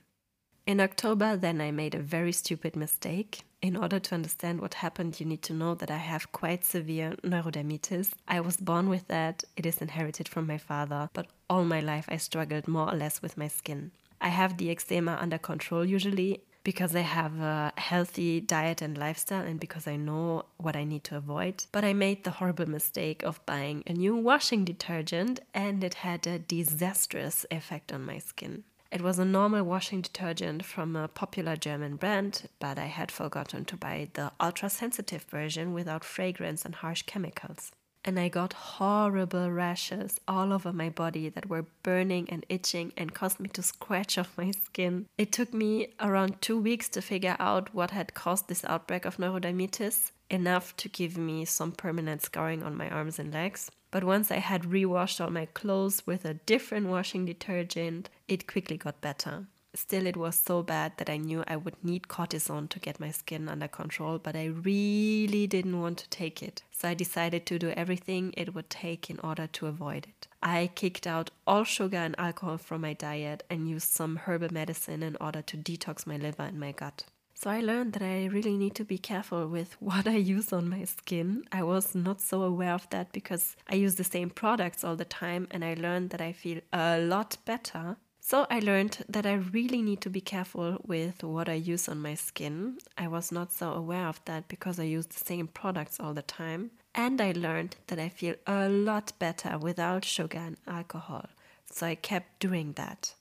In 0.67 0.79
October, 0.79 1.35
then 1.35 1.61
I 1.61 1.71
made 1.71 1.95
a 1.95 1.99
very 1.99 2.33
stupid 2.33 2.75
mistake. 2.75 3.43
In 3.63 3.77
order 3.77 3.97
to 3.97 4.15
understand 4.15 4.59
what 4.59 4.73
happened, 4.73 5.21
you 5.21 5.25
need 5.25 5.41
to 5.43 5.53
know 5.53 5.73
that 5.75 5.89
I 5.89 5.95
have 5.95 6.33
quite 6.33 6.65
severe 6.65 7.15
neurodermitis. 7.23 8.11
I 8.27 8.41
was 8.41 8.57
born 8.57 8.89
with 8.89 9.07
that, 9.07 9.45
it 9.55 9.65
is 9.65 9.77
inherited 9.77 10.27
from 10.27 10.45
my 10.47 10.57
father, 10.57 11.09
but 11.13 11.27
all 11.49 11.63
my 11.63 11.79
life 11.79 12.05
I 12.09 12.17
struggled 12.17 12.67
more 12.67 12.93
or 12.93 12.97
less 12.97 13.21
with 13.21 13.37
my 13.37 13.47
skin. 13.47 13.91
I 14.19 14.27
have 14.27 14.57
the 14.57 14.69
eczema 14.69 15.17
under 15.21 15.37
control 15.37 15.85
usually, 15.85 16.43
because 16.65 16.93
I 16.93 17.01
have 17.01 17.39
a 17.39 17.71
healthy 17.77 18.41
diet 18.41 18.81
and 18.81 18.97
lifestyle 18.97 19.45
and 19.45 19.61
because 19.61 19.87
I 19.87 19.95
know 19.95 20.43
what 20.57 20.75
I 20.75 20.83
need 20.83 21.05
to 21.05 21.15
avoid. 21.15 21.65
But 21.71 21.85
I 21.85 21.93
made 21.93 22.25
the 22.25 22.31
horrible 22.31 22.69
mistake 22.69 23.23
of 23.23 23.45
buying 23.45 23.83
a 23.87 23.93
new 23.93 24.17
washing 24.17 24.65
detergent 24.65 25.39
and 25.53 25.83
it 25.85 25.93
had 25.95 26.27
a 26.27 26.37
disastrous 26.39 27.45
effect 27.49 27.93
on 27.93 28.05
my 28.05 28.17
skin. 28.17 28.65
It 28.93 29.01
was 29.01 29.19
a 29.19 29.25
normal 29.25 29.63
washing 29.63 30.01
detergent 30.01 30.63
from 30.63 30.95
a 30.95 31.07
popular 31.07 31.55
German 31.55 31.95
brand, 31.95 32.47
but 32.59 32.77
I 32.77 32.85
had 32.85 33.11
forgotten 33.11 33.65
to 33.65 33.75
buy 33.75 34.09
the 34.13 34.31
ultra 34.39 34.69
sensitive 34.69 35.23
version 35.23 35.73
without 35.73 36.05
fragrance 36.05 36.63
and 36.63 36.75
harsh 36.75 37.01
chemicals 37.01 37.71
and 38.05 38.19
I 38.19 38.27
got 38.27 38.53
horrible 38.53 39.49
rashes 39.49 40.19
all 40.27 40.51
over 40.51 40.73
my 40.73 40.89
body 40.89 41.29
that 41.29 41.49
were 41.49 41.65
burning 41.83 42.29
and 42.29 42.45
itching 42.49 42.91
and 42.97 43.13
caused 43.13 43.39
me 43.39 43.49
to 43.49 43.63
scratch 43.63 44.17
off 44.19 44.37
my 44.37 44.51
skin. 44.51 45.07
It 45.17 45.31
took 45.31 45.53
me 45.53 45.93
around 45.99 46.41
two 46.41 46.59
weeks 46.59 46.89
to 46.89 47.01
figure 47.01 47.37
out 47.39 47.73
what 47.73 47.91
had 47.91 48.13
caused 48.13 48.47
this 48.47 48.65
outbreak 48.65 49.05
of 49.05 49.17
neurodermitis, 49.17 50.11
enough 50.29 50.75
to 50.77 50.89
give 50.89 51.17
me 51.17 51.45
some 51.45 51.71
permanent 51.71 52.21
scarring 52.21 52.63
on 52.63 52.75
my 52.75 52.89
arms 52.89 53.19
and 53.19 53.33
legs. 53.33 53.69
But 53.93 54.03
once 54.03 54.31
I 54.31 54.37
had 54.39 54.65
rewashed 54.65 55.21
all 55.21 55.29
my 55.29 55.45
clothes 55.45 56.01
with 56.07 56.25
a 56.25 56.33
different 56.33 56.87
washing 56.87 57.25
detergent, 57.25 58.09
it 58.27 58.47
quickly 58.47 58.75
got 58.75 59.01
better. 59.01 59.45
Still, 59.75 60.07
it 60.07 60.17
was 60.17 60.35
so 60.35 60.63
bad 60.63 60.93
that 60.97 61.11
I 61.11 61.17
knew 61.17 61.43
I 61.47 61.57
would 61.57 61.83
need 61.83 62.07
cortisone 62.07 62.69
to 62.69 62.79
get 62.79 62.99
my 62.99 63.11
skin 63.11 63.47
under 63.47 63.67
control, 63.67 64.17
but 64.17 64.35
I 64.35 64.45
really 64.45 65.45
didn't 65.45 65.79
want 65.79 65.99
to 65.99 66.09
take 66.09 66.41
it. 66.41 66.63
So 66.71 66.89
I 66.89 66.95
decided 66.95 67.45
to 67.45 67.59
do 67.59 67.69
everything 67.69 68.33
it 68.35 68.55
would 68.55 68.71
take 68.71 69.11
in 69.11 69.19
order 69.19 69.45
to 69.45 69.67
avoid 69.67 70.07
it. 70.07 70.27
I 70.41 70.71
kicked 70.73 71.05
out 71.05 71.29
all 71.45 71.63
sugar 71.63 71.97
and 71.97 72.15
alcohol 72.17 72.57
from 72.57 72.81
my 72.81 72.93
diet 72.93 73.43
and 73.47 73.69
used 73.69 73.89
some 73.89 74.15
herbal 74.15 74.51
medicine 74.51 75.03
in 75.03 75.17
order 75.21 75.43
to 75.43 75.55
detox 75.55 76.07
my 76.07 76.17
liver 76.17 76.41
and 76.41 76.59
my 76.59 76.71
gut. 76.71 77.03
So 77.33 77.49
I 77.49 77.61
learned 77.61 77.93
that 77.93 78.03
I 78.03 78.25
really 78.25 78.57
need 78.57 78.75
to 78.75 78.85
be 78.85 78.97
careful 78.97 79.47
with 79.47 79.73
what 79.79 80.07
I 80.07 80.15
use 80.15 80.53
on 80.53 80.69
my 80.69 80.83
skin. 80.85 81.43
I 81.51 81.63
was 81.63 81.95
not 81.95 82.21
so 82.21 82.43
aware 82.43 82.73
of 82.73 82.89
that 82.89 83.11
because 83.11 83.55
I 83.67 83.75
use 83.75 83.95
the 83.95 84.03
same 84.03 84.29
products 84.29 84.83
all 84.83 84.95
the 84.95 85.05
time 85.05 85.47
and 85.51 85.63
I 85.63 85.73
learned 85.73 86.11
that 86.11 86.21
I 86.21 86.31
feel 86.31 86.61
a 86.71 86.99
lot 86.99 87.37
better 87.45 87.97
so 88.25 88.47
I 88.49 88.59
learned 88.59 89.03
that 89.09 89.25
I 89.25 89.33
really 89.33 89.81
need 89.81 89.99
to 89.99 90.09
be 90.09 90.21
careful 90.21 90.77
with 90.85 91.25
what 91.25 91.49
I 91.49 91.55
use 91.55 91.89
on 91.89 92.01
my 92.01 92.15
skin. 92.15 92.77
I 92.97 93.09
was 93.09 93.33
not 93.33 93.51
so 93.51 93.73
aware 93.73 94.07
of 94.07 94.21
that 94.23 94.47
because 94.47 94.79
I 94.79 94.83
use 94.83 95.07
the 95.07 95.25
same 95.25 95.47
products 95.47 95.99
all 95.99 96.13
the 96.13 96.21
time. 96.21 96.71
And 96.95 97.19
I 97.19 97.33
learned 97.33 97.75
that 97.87 97.99
I 97.99 98.07
feel 98.07 98.35
a 98.47 98.69
lot 98.69 99.11
better 99.19 99.57
without 99.57 100.05
sugar 100.05 100.37
and 100.37 100.55
alcohol. 100.65 101.25
So 101.69 101.85
I 101.85 101.95
kept 101.95 102.39
doing 102.39 102.71
that. 102.73 103.13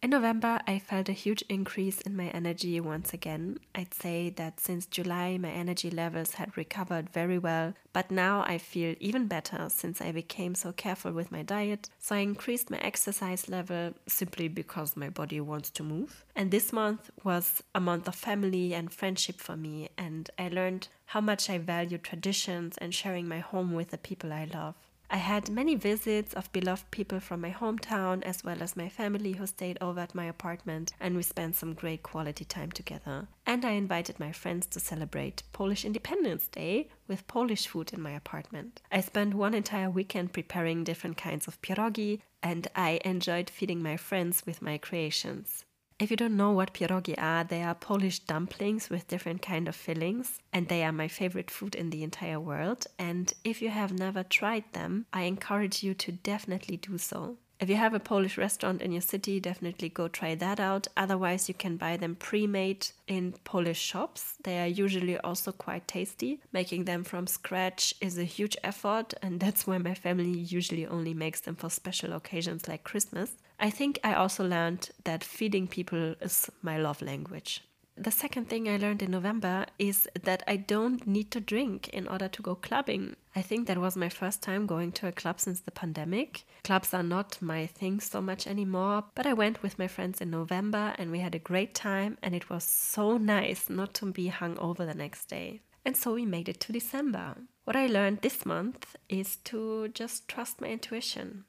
In 0.00 0.10
November, 0.10 0.60
I 0.64 0.78
felt 0.78 1.08
a 1.08 1.12
huge 1.12 1.42
increase 1.48 2.00
in 2.02 2.16
my 2.16 2.28
energy 2.28 2.78
once 2.78 3.12
again. 3.12 3.58
I'd 3.74 3.92
say 3.92 4.30
that 4.30 4.60
since 4.60 4.86
July, 4.86 5.38
my 5.38 5.50
energy 5.50 5.90
levels 5.90 6.34
had 6.34 6.56
recovered 6.56 7.10
very 7.10 7.36
well, 7.36 7.74
but 7.92 8.08
now 8.08 8.44
I 8.46 8.58
feel 8.58 8.94
even 9.00 9.26
better 9.26 9.66
since 9.68 10.00
I 10.00 10.12
became 10.12 10.54
so 10.54 10.70
careful 10.70 11.10
with 11.10 11.32
my 11.32 11.42
diet. 11.42 11.90
So 11.98 12.14
I 12.14 12.20
increased 12.20 12.70
my 12.70 12.78
exercise 12.78 13.48
level 13.48 13.92
simply 14.06 14.46
because 14.46 14.96
my 14.96 15.08
body 15.08 15.40
wants 15.40 15.70
to 15.70 15.82
move. 15.82 16.24
And 16.36 16.52
this 16.52 16.72
month 16.72 17.10
was 17.24 17.64
a 17.74 17.80
month 17.80 18.06
of 18.06 18.14
family 18.14 18.74
and 18.74 18.92
friendship 18.92 19.40
for 19.40 19.56
me, 19.56 19.88
and 19.98 20.30
I 20.38 20.46
learned 20.46 20.86
how 21.06 21.20
much 21.20 21.50
I 21.50 21.58
value 21.58 21.98
traditions 21.98 22.78
and 22.78 22.94
sharing 22.94 23.26
my 23.26 23.40
home 23.40 23.72
with 23.72 23.90
the 23.90 23.98
people 23.98 24.32
I 24.32 24.44
love. 24.44 24.76
I 25.10 25.16
had 25.16 25.48
many 25.48 25.74
visits 25.74 26.34
of 26.34 26.52
beloved 26.52 26.90
people 26.90 27.18
from 27.18 27.40
my 27.40 27.50
hometown 27.50 28.22
as 28.24 28.44
well 28.44 28.62
as 28.62 28.76
my 28.76 28.90
family 28.90 29.32
who 29.32 29.46
stayed 29.46 29.78
over 29.80 30.00
at 30.00 30.14
my 30.14 30.26
apartment, 30.26 30.92
and 31.00 31.16
we 31.16 31.22
spent 31.22 31.56
some 31.56 31.72
great 31.72 32.02
quality 32.02 32.44
time 32.44 32.70
together. 32.72 33.26
And 33.46 33.64
I 33.64 33.70
invited 33.70 34.20
my 34.20 34.32
friends 34.32 34.66
to 34.66 34.80
celebrate 34.80 35.42
Polish 35.52 35.84
Independence 35.86 36.48
Day 36.48 36.90
with 37.06 37.26
Polish 37.26 37.66
food 37.68 37.92
in 37.94 38.02
my 38.02 38.12
apartment. 38.12 38.82
I 38.92 39.00
spent 39.00 39.32
one 39.32 39.54
entire 39.54 39.90
weekend 39.90 40.34
preparing 40.34 40.84
different 40.84 41.16
kinds 41.16 41.48
of 41.48 41.60
pierogi, 41.62 42.20
and 42.42 42.68
I 42.76 43.00
enjoyed 43.04 43.48
feeding 43.48 43.82
my 43.82 43.96
friends 43.96 44.44
with 44.44 44.60
my 44.60 44.76
creations. 44.76 45.64
If 45.98 46.12
you 46.12 46.16
don't 46.16 46.36
know 46.36 46.52
what 46.52 46.74
pierogi 46.74 47.16
are, 47.18 47.42
they 47.42 47.64
are 47.64 47.74
Polish 47.74 48.20
dumplings 48.20 48.88
with 48.88 49.08
different 49.08 49.42
kind 49.42 49.66
of 49.66 49.74
fillings, 49.74 50.38
and 50.52 50.68
they 50.68 50.84
are 50.84 50.92
my 50.92 51.08
favorite 51.08 51.50
food 51.50 51.74
in 51.74 51.90
the 51.90 52.04
entire 52.04 52.38
world. 52.38 52.86
And 53.00 53.32
if 53.42 53.60
you 53.60 53.70
have 53.70 53.92
never 53.92 54.22
tried 54.22 54.72
them, 54.74 55.06
I 55.12 55.22
encourage 55.22 55.82
you 55.82 55.94
to 55.94 56.12
definitely 56.12 56.76
do 56.76 56.98
so. 56.98 57.38
If 57.60 57.68
you 57.68 57.74
have 57.74 57.92
a 57.92 58.00
Polish 58.00 58.38
restaurant 58.38 58.82
in 58.82 58.92
your 58.92 59.02
city, 59.02 59.40
definitely 59.40 59.88
go 59.88 60.06
try 60.06 60.36
that 60.36 60.60
out. 60.60 60.86
Otherwise, 60.96 61.48
you 61.48 61.54
can 61.54 61.76
buy 61.76 61.96
them 61.96 62.14
pre 62.14 62.46
made 62.46 62.86
in 63.08 63.34
Polish 63.42 63.80
shops. 63.80 64.34
They 64.44 64.60
are 64.60 64.68
usually 64.68 65.18
also 65.18 65.50
quite 65.50 65.88
tasty. 65.88 66.40
Making 66.52 66.84
them 66.84 67.02
from 67.02 67.26
scratch 67.26 67.94
is 68.00 68.16
a 68.16 68.24
huge 68.24 68.56
effort, 68.62 69.12
and 69.22 69.40
that's 69.44 69.66
why 69.66 69.78
my 69.78 69.94
family 69.94 70.38
usually 70.38 70.86
only 70.86 71.14
makes 71.14 71.40
them 71.40 71.56
for 71.56 71.68
special 71.68 72.12
occasions 72.12 72.68
like 72.68 72.84
Christmas. 72.84 73.32
I 73.58 73.70
think 73.70 73.98
I 74.04 74.14
also 74.14 74.46
learned 74.46 74.90
that 75.02 75.24
feeding 75.24 75.66
people 75.66 76.14
is 76.20 76.48
my 76.62 76.78
love 76.78 77.02
language. 77.02 77.64
The 78.00 78.12
second 78.12 78.48
thing 78.48 78.68
I 78.68 78.76
learned 78.76 79.02
in 79.02 79.10
November 79.10 79.66
is 79.76 80.08
that 80.22 80.44
I 80.46 80.54
don't 80.54 81.04
need 81.04 81.32
to 81.32 81.40
drink 81.40 81.88
in 81.88 82.06
order 82.06 82.28
to 82.28 82.42
go 82.42 82.54
clubbing. 82.54 83.16
I 83.34 83.42
think 83.42 83.66
that 83.66 83.78
was 83.78 83.96
my 83.96 84.08
first 84.08 84.40
time 84.40 84.66
going 84.66 84.92
to 84.92 85.08
a 85.08 85.12
club 85.12 85.40
since 85.40 85.60
the 85.60 85.72
pandemic. 85.72 86.44
Clubs 86.62 86.94
are 86.94 87.02
not 87.02 87.42
my 87.42 87.66
thing 87.66 87.98
so 87.98 88.22
much 88.22 88.46
anymore, 88.46 89.02
but 89.16 89.26
I 89.26 89.32
went 89.32 89.64
with 89.64 89.80
my 89.80 89.88
friends 89.88 90.20
in 90.20 90.30
November 90.30 90.94
and 90.96 91.10
we 91.10 91.18
had 91.18 91.34
a 91.34 91.40
great 91.40 91.74
time, 91.74 92.18
and 92.22 92.36
it 92.36 92.48
was 92.48 92.62
so 92.62 93.18
nice 93.18 93.68
not 93.68 93.94
to 93.94 94.12
be 94.12 94.28
hung 94.28 94.56
over 94.58 94.86
the 94.86 94.94
next 94.94 95.24
day. 95.26 95.62
And 95.84 95.96
so 95.96 96.14
we 96.14 96.24
made 96.24 96.48
it 96.48 96.60
to 96.60 96.72
December. 96.72 97.34
What 97.64 97.74
I 97.74 97.88
learned 97.88 98.22
this 98.22 98.46
month 98.46 98.94
is 99.08 99.38
to 99.44 99.88
just 99.88 100.28
trust 100.28 100.60
my 100.60 100.68
intuition. 100.68 101.46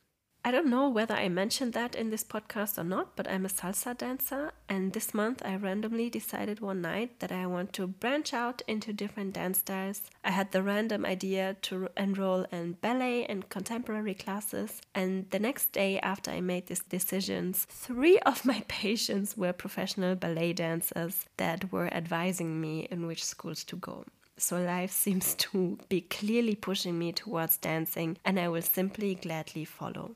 I 0.49 0.51
don't 0.51 0.71
know 0.71 0.89
whether 0.89 1.13
I 1.13 1.29
mentioned 1.29 1.73
that 1.73 1.93
in 1.93 2.09
this 2.09 2.23
podcast 2.23 2.79
or 2.79 2.83
not, 2.83 3.15
but 3.15 3.29
I'm 3.29 3.45
a 3.45 3.49
salsa 3.49 3.95
dancer, 3.95 4.51
and 4.67 4.93
this 4.93 5.13
month 5.13 5.43
I 5.45 5.55
randomly 5.57 6.09
decided 6.09 6.59
one 6.59 6.81
night 6.81 7.19
that 7.19 7.31
I 7.31 7.45
want 7.45 7.71
to 7.73 7.85
branch 7.85 8.33
out 8.33 8.63
into 8.67 8.91
different 8.91 9.33
dance 9.33 9.59
styles. 9.59 10.01
I 10.23 10.31
had 10.31 10.51
the 10.51 10.63
random 10.63 11.05
idea 11.05 11.55
to 11.62 11.89
enroll 11.95 12.47
in 12.51 12.77
ballet 12.81 13.27
and 13.27 13.47
contemporary 13.49 14.15
classes, 14.15 14.81
and 14.95 15.29
the 15.29 15.38
next 15.38 15.71
day 15.71 15.99
after 15.99 16.31
I 16.31 16.41
made 16.41 16.65
these 16.65 16.79
decisions, 16.79 17.67
three 17.69 18.17
of 18.25 18.43
my 18.43 18.63
patients 18.67 19.38
were 19.38 19.53
professional 19.53 20.15
ballet 20.15 20.53
dancers 20.53 21.27
that 21.38 21.71
were 21.71 21.93
advising 21.93 22.59
me 22.59 22.88
in 22.89 23.05
which 23.05 23.23
schools 23.23 23.63
to 23.65 23.75
go. 23.75 24.03
So 24.35 24.59
life 24.59 24.91
seems 24.91 25.35
to 25.35 25.77
be 25.89 26.01
clearly 26.01 26.55
pushing 26.55 26.97
me 26.97 27.12
towards 27.12 27.57
dancing, 27.57 28.17
and 28.25 28.39
I 28.39 28.47
will 28.47 28.63
simply 28.63 29.13
gladly 29.13 29.65
follow. 29.65 30.15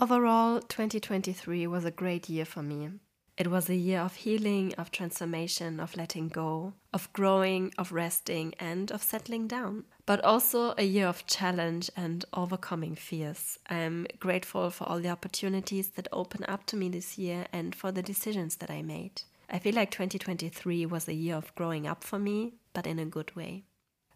Overall, 0.00 0.60
2023 0.60 1.66
was 1.66 1.84
a 1.84 1.90
great 1.90 2.30
year 2.30 2.46
for 2.46 2.62
me. 2.62 2.88
It 3.36 3.50
was 3.50 3.68
a 3.68 3.74
year 3.74 4.00
of 4.00 4.14
healing, 4.14 4.72
of 4.78 4.90
transformation, 4.90 5.80
of 5.80 5.96
letting 5.98 6.28
go, 6.28 6.72
of 6.94 7.12
growing, 7.12 7.74
of 7.76 7.92
resting, 7.92 8.54
and 8.58 8.90
of 8.90 9.02
settling 9.02 9.48
down. 9.48 9.84
But 10.06 10.24
also 10.24 10.74
a 10.78 10.84
year 10.84 11.06
of 11.06 11.26
challenge 11.26 11.90
and 11.94 12.24
overcoming 12.32 12.94
fears. 12.94 13.58
I'm 13.68 14.06
grateful 14.18 14.70
for 14.70 14.88
all 14.88 14.98
the 14.98 15.10
opportunities 15.10 15.90
that 15.90 16.08
opened 16.10 16.46
up 16.48 16.64
to 16.66 16.76
me 16.76 16.88
this 16.88 17.18
year 17.18 17.46
and 17.52 17.74
for 17.74 17.92
the 17.92 18.02
decisions 18.02 18.56
that 18.56 18.70
I 18.70 18.80
made. 18.80 19.22
I 19.50 19.58
feel 19.58 19.74
like 19.74 19.90
2023 19.90 20.86
was 20.86 21.06
a 21.06 21.12
year 21.12 21.36
of 21.36 21.54
growing 21.54 21.86
up 21.86 22.02
for 22.02 22.18
me, 22.18 22.54
but 22.72 22.86
in 22.86 22.98
a 22.98 23.04
good 23.04 23.36
way. 23.36 23.64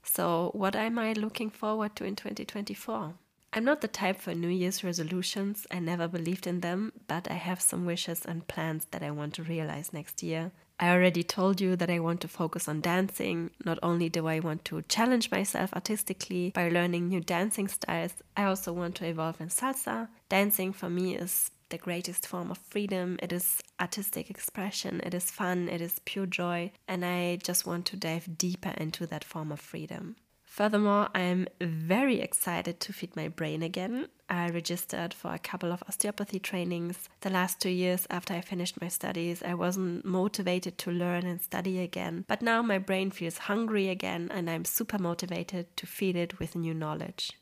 So, 0.03 0.53
what 0.55 0.75
am 0.75 0.99
I 0.99 1.13
looking 1.13 1.51
forward 1.51 1.97
to 1.97 2.05
in 2.05 2.17
2024? 2.17 3.15
I'm 3.53 3.65
not 3.65 3.81
the 3.81 3.89
type 3.89 4.21
for 4.21 4.35
New 4.35 4.49
Year's 4.49 4.85
resolutions. 4.85 5.67
I 5.71 5.79
never 5.79 6.09
believed 6.09 6.47
in 6.47 6.61
them, 6.61 6.93
but 7.07 7.31
I 7.31 7.35
have 7.35 7.61
some 7.61 7.87
wishes 7.87 8.25
and 8.25 8.47
plans 8.47 8.87
that 8.91 9.03
I 9.03 9.11
want 9.11 9.35
to 9.35 9.43
realize 9.43 9.93
next 9.93 10.23
year. 10.23 10.53
I 10.79 10.91
already 10.91 11.23
told 11.23 11.59
you 11.59 11.75
that 11.77 11.91
I 11.91 12.01
want 12.01 12.21
to 12.21 12.29
focus 12.29 12.69
on 12.69 12.83
dancing. 12.83 13.51
Not 13.65 13.79
only 13.83 14.11
do 14.11 14.27
I 14.27 14.41
want 14.41 14.67
to 14.67 14.83
challenge 14.83 15.31
myself 15.31 15.73
artistically 15.73 16.51
by 16.55 16.69
learning 16.69 17.09
new 17.09 17.21
dancing 17.21 17.69
styles, 17.69 18.13
I 18.37 18.45
also 18.45 18.75
want 18.75 18.97
to 18.97 19.07
evolve 19.07 19.41
in 19.41 19.49
salsa. 19.49 20.09
Dancing 20.29 20.75
for 20.75 20.91
me 20.91 21.17
is 21.17 21.51
the 21.71 21.79
greatest 21.79 22.27
form 22.27 22.51
of 22.51 22.59
freedom. 22.59 23.19
It 23.23 23.33
is 23.33 23.63
artistic 23.81 24.29
expression, 24.29 25.01
it 25.03 25.15
is 25.15 25.31
fun, 25.31 25.69
it 25.69 25.81
is 25.81 25.99
pure 26.05 26.27
joy, 26.27 26.73
and 26.87 27.05
I 27.05 27.37
just 27.37 27.67
want 27.67 27.87
to 27.87 27.97
dive 27.97 28.37
deeper 28.37 28.75
into 28.77 29.07
that 29.07 29.25
form 29.25 29.51
of 29.51 29.61
freedom. 29.61 30.17
Furthermore, 30.57 31.11
I'm 31.15 31.49
very 31.61 32.23
excited 32.23 32.81
to 32.81 32.95
feed 32.95 33.15
my 33.15 33.29
brain 33.29 33.63
again. 33.63 34.09
I 34.31 34.49
registered 34.49 35.13
for 35.13 35.35
a 35.35 35.39
couple 35.39 35.71
of 35.71 35.83
osteopathy 35.87 36.39
trainings. 36.39 37.11
The 37.21 37.29
last 37.29 37.61
two 37.61 37.69
years 37.69 38.07
after 38.09 38.33
I 38.33 38.41
finished 38.41 38.81
my 38.81 38.89
studies, 38.89 39.43
I 39.43 39.53
wasn't 39.53 40.07
motivated 40.07 40.79
to 40.79 40.91
learn 40.91 41.27
and 41.27 41.43
study 41.43 41.81
again. 41.81 42.25
But 42.27 42.41
now 42.41 42.63
my 42.63 42.79
brain 42.79 43.11
feels 43.11 43.37
hungry 43.37 43.91
again, 43.91 44.31
and 44.33 44.49
I'm 44.49 44.65
super 44.65 44.99
motivated 44.99 45.77
to 45.77 45.87
feed 45.87 46.17
it 46.17 46.39
with 46.39 46.57
new 46.57 46.73
knowledge. 46.73 47.33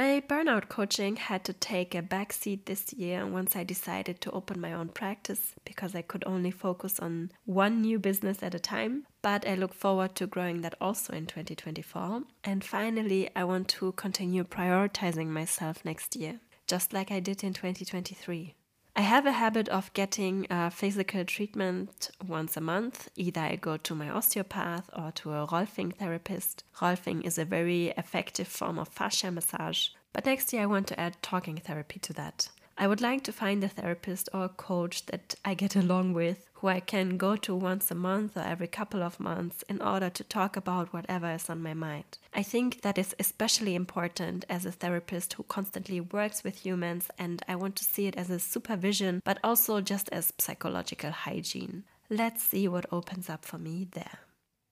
My 0.00 0.22
burnout 0.26 0.70
coaching 0.70 1.16
had 1.16 1.44
to 1.44 1.52
take 1.52 1.94
a 1.94 2.00
backseat 2.00 2.64
this 2.64 2.90
year 2.94 3.26
once 3.26 3.54
I 3.54 3.64
decided 3.64 4.22
to 4.22 4.30
open 4.30 4.58
my 4.58 4.72
own 4.72 4.88
practice 4.88 5.54
because 5.66 5.94
I 5.94 6.00
could 6.00 6.24
only 6.26 6.50
focus 6.50 6.98
on 6.98 7.32
one 7.44 7.82
new 7.82 7.98
business 7.98 8.42
at 8.42 8.54
a 8.54 8.58
time. 8.58 9.04
But 9.20 9.46
I 9.46 9.56
look 9.56 9.74
forward 9.74 10.14
to 10.14 10.26
growing 10.26 10.62
that 10.62 10.74
also 10.80 11.12
in 11.12 11.26
2024. 11.26 12.22
And 12.44 12.64
finally, 12.64 13.28
I 13.36 13.44
want 13.44 13.68
to 13.76 13.92
continue 13.92 14.42
prioritizing 14.42 15.26
myself 15.26 15.84
next 15.84 16.16
year, 16.16 16.40
just 16.66 16.94
like 16.94 17.10
I 17.10 17.20
did 17.20 17.44
in 17.44 17.52
2023. 17.52 18.54
I 18.96 19.02
have 19.02 19.24
a 19.24 19.32
habit 19.32 19.68
of 19.68 19.92
getting 19.94 20.46
a 20.50 20.70
physical 20.70 21.24
treatment 21.24 22.10
once 22.26 22.56
a 22.56 22.60
month. 22.60 23.08
Either 23.16 23.40
I 23.40 23.56
go 23.56 23.76
to 23.76 23.94
my 23.94 24.10
osteopath 24.10 24.90
or 24.92 25.12
to 25.12 25.32
a 25.32 25.46
Rolfing 25.46 25.94
therapist. 25.94 26.64
Rolfing 26.76 27.24
is 27.24 27.38
a 27.38 27.44
very 27.44 27.88
effective 27.96 28.48
form 28.48 28.78
of 28.78 28.88
fascia 28.88 29.30
massage. 29.30 29.88
But 30.12 30.26
next 30.26 30.52
year 30.52 30.62
I 30.62 30.66
want 30.66 30.88
to 30.88 30.98
add 30.98 31.22
talking 31.22 31.56
therapy 31.56 32.00
to 32.00 32.12
that. 32.14 32.50
I 32.80 32.86
would 32.86 33.02
like 33.02 33.22
to 33.24 33.32
find 33.32 33.62
a 33.62 33.68
therapist 33.68 34.30
or 34.32 34.44
a 34.44 34.48
coach 34.48 35.04
that 35.06 35.34
I 35.44 35.52
get 35.52 35.76
along 35.76 36.14
with, 36.14 36.46
who 36.54 36.68
I 36.68 36.80
can 36.80 37.18
go 37.18 37.36
to 37.36 37.54
once 37.54 37.90
a 37.90 37.94
month 37.94 38.38
or 38.38 38.40
every 38.40 38.68
couple 38.68 39.02
of 39.02 39.20
months 39.20 39.62
in 39.68 39.82
order 39.82 40.08
to 40.08 40.24
talk 40.24 40.56
about 40.56 40.90
whatever 40.90 41.30
is 41.30 41.50
on 41.50 41.62
my 41.62 41.74
mind. 41.74 42.16
I 42.32 42.42
think 42.42 42.80
that 42.80 42.96
is 42.96 43.14
especially 43.18 43.74
important 43.74 44.46
as 44.48 44.64
a 44.64 44.72
therapist 44.72 45.34
who 45.34 45.42
constantly 45.42 46.00
works 46.00 46.42
with 46.42 46.64
humans, 46.64 47.10
and 47.18 47.42
I 47.46 47.56
want 47.56 47.76
to 47.76 47.84
see 47.84 48.06
it 48.06 48.16
as 48.16 48.30
a 48.30 48.38
supervision, 48.40 49.20
but 49.26 49.36
also 49.44 49.82
just 49.82 50.08
as 50.08 50.32
psychological 50.38 51.10
hygiene. 51.10 51.84
Let's 52.08 52.42
see 52.42 52.66
what 52.66 52.86
opens 52.90 53.28
up 53.28 53.44
for 53.44 53.58
me 53.58 53.88
there. 53.92 54.20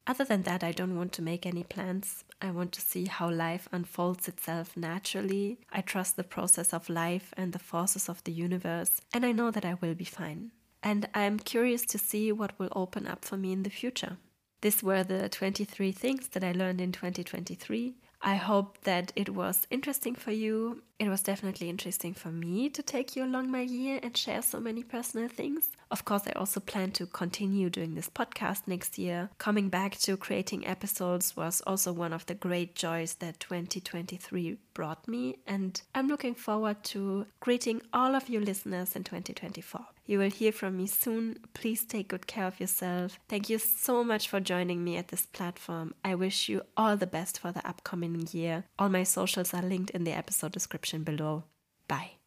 Other 0.09 0.25
than 0.25 0.45
that, 0.45 0.65
I 0.65 0.73
don't 0.73 0.97
want 0.97 1.13
to 1.13 1.23
make 1.23 1.45
any 1.45 1.63
plans. 1.63 2.25
I 2.41 2.51
want 2.51 2.73
to 2.73 2.81
see 2.81 3.05
how 3.05 3.29
life 3.31 3.69
unfolds 3.73 4.27
itself 4.27 4.75
naturally. 4.75 5.59
I 5.71 5.83
trust 5.83 6.17
the 6.17 6.25
process 6.25 6.73
of 6.73 6.89
life 6.89 7.35
and 7.37 7.53
the 7.53 7.59
forces 7.59 8.09
of 8.09 8.25
the 8.25 8.33
universe, 8.33 9.03
and 9.13 9.27
I 9.27 9.33
know 9.33 9.51
that 9.51 9.67
I 9.67 9.77
will 9.83 9.95
be 9.95 10.07
fine. 10.07 10.53
And 10.83 11.11
I'm 11.13 11.39
curious 11.39 11.85
to 11.87 11.99
see 11.99 12.33
what 12.33 12.59
will 12.59 12.73
open 12.75 13.07
up 13.07 13.23
for 13.23 13.37
me 13.37 13.53
in 13.53 13.65
the 13.65 13.71
future. 13.71 14.17
These 14.63 14.83
were 14.83 15.05
the 15.05 15.29
23 15.29 15.93
things 15.93 16.29
that 16.29 16.43
I 16.43 16.53
learned 16.53 16.81
in 16.81 16.91
2023. 16.91 17.95
I 18.23 18.37
hope 18.37 18.81
that 18.85 19.13
it 19.15 19.35
was 19.35 19.67
interesting 19.71 20.15
for 20.15 20.33
you. 20.33 20.83
It 20.99 21.09
was 21.09 21.23
definitely 21.23 21.69
interesting 21.69 22.13
for 22.13 22.31
me 22.31 22.69
to 22.71 22.83
take 22.83 23.15
you 23.15 23.25
along 23.25 23.53
my 23.53 23.61
year 23.61 24.01
and 24.03 24.17
share 24.17 24.43
so 24.43 24.59
many 24.59 24.83
personal 24.83 25.29
things. 25.29 25.71
Of 25.93 26.05
course, 26.05 26.23
I 26.27 26.33
also 26.33 26.59
plan 26.59 26.91
to 26.93 27.07
continue 27.07 27.71
doing 27.71 27.95
this 27.95 28.11
podcast 28.11 28.63
next 28.67 28.99
year. 28.99 29.31
Coming 29.39 29.69
back 29.69 29.97
to 29.99 30.17
creating 30.17 30.67
episodes 30.67 31.37
was 31.37 31.63
also 31.67 31.93
one 31.93 32.13
of 32.13 32.27
the 32.27 32.35
great 32.35 32.75
joys 32.75 33.15
that 33.21 33.39
2023 33.39 34.59
brought 34.75 35.07
me, 35.07 35.39
and 35.47 35.81
I'm 35.95 36.09
looking 36.09 36.35
forward 36.35 36.83
to 36.85 37.27
greeting 37.41 37.81
all 37.93 38.17
of 38.17 38.29
you 38.29 38.41
listeners 38.41 38.97
in 38.97 39.05
2024. 39.05 39.87
You 40.09 40.19
will 40.19 40.31
hear 40.31 40.53
from 40.53 40.79
me 40.79 40.87
soon. 40.87 41.39
Please 41.53 41.85
take 41.85 42.09
good 42.09 42.27
care 42.27 42.47
of 42.47 42.59
yourself. 42.59 43.21
Thank 43.29 43.51
you 43.51 43.59
so 43.59 44.03
much 44.03 44.27
for 44.27 44.41
joining 44.41 44.83
me 44.83 44.97
at 44.97 45.09
this 45.09 45.27
platform. 45.27 45.95
I 46.03 46.15
wish 46.15 46.49
you 46.49 46.63
all 46.79 46.97
the 46.97 47.07
best 47.07 47.39
for 47.39 47.53
the 47.53 47.67
upcoming 47.69 48.27
year. 48.33 48.65
All 48.79 48.89
my 48.89 49.03
socials 49.03 49.53
are 49.53 49.61
linked 49.61 49.91
in 49.91 50.05
the 50.05 50.13
episode 50.17 50.57
description 50.89 51.05
below. 51.05 51.45
Bye. 51.87 52.18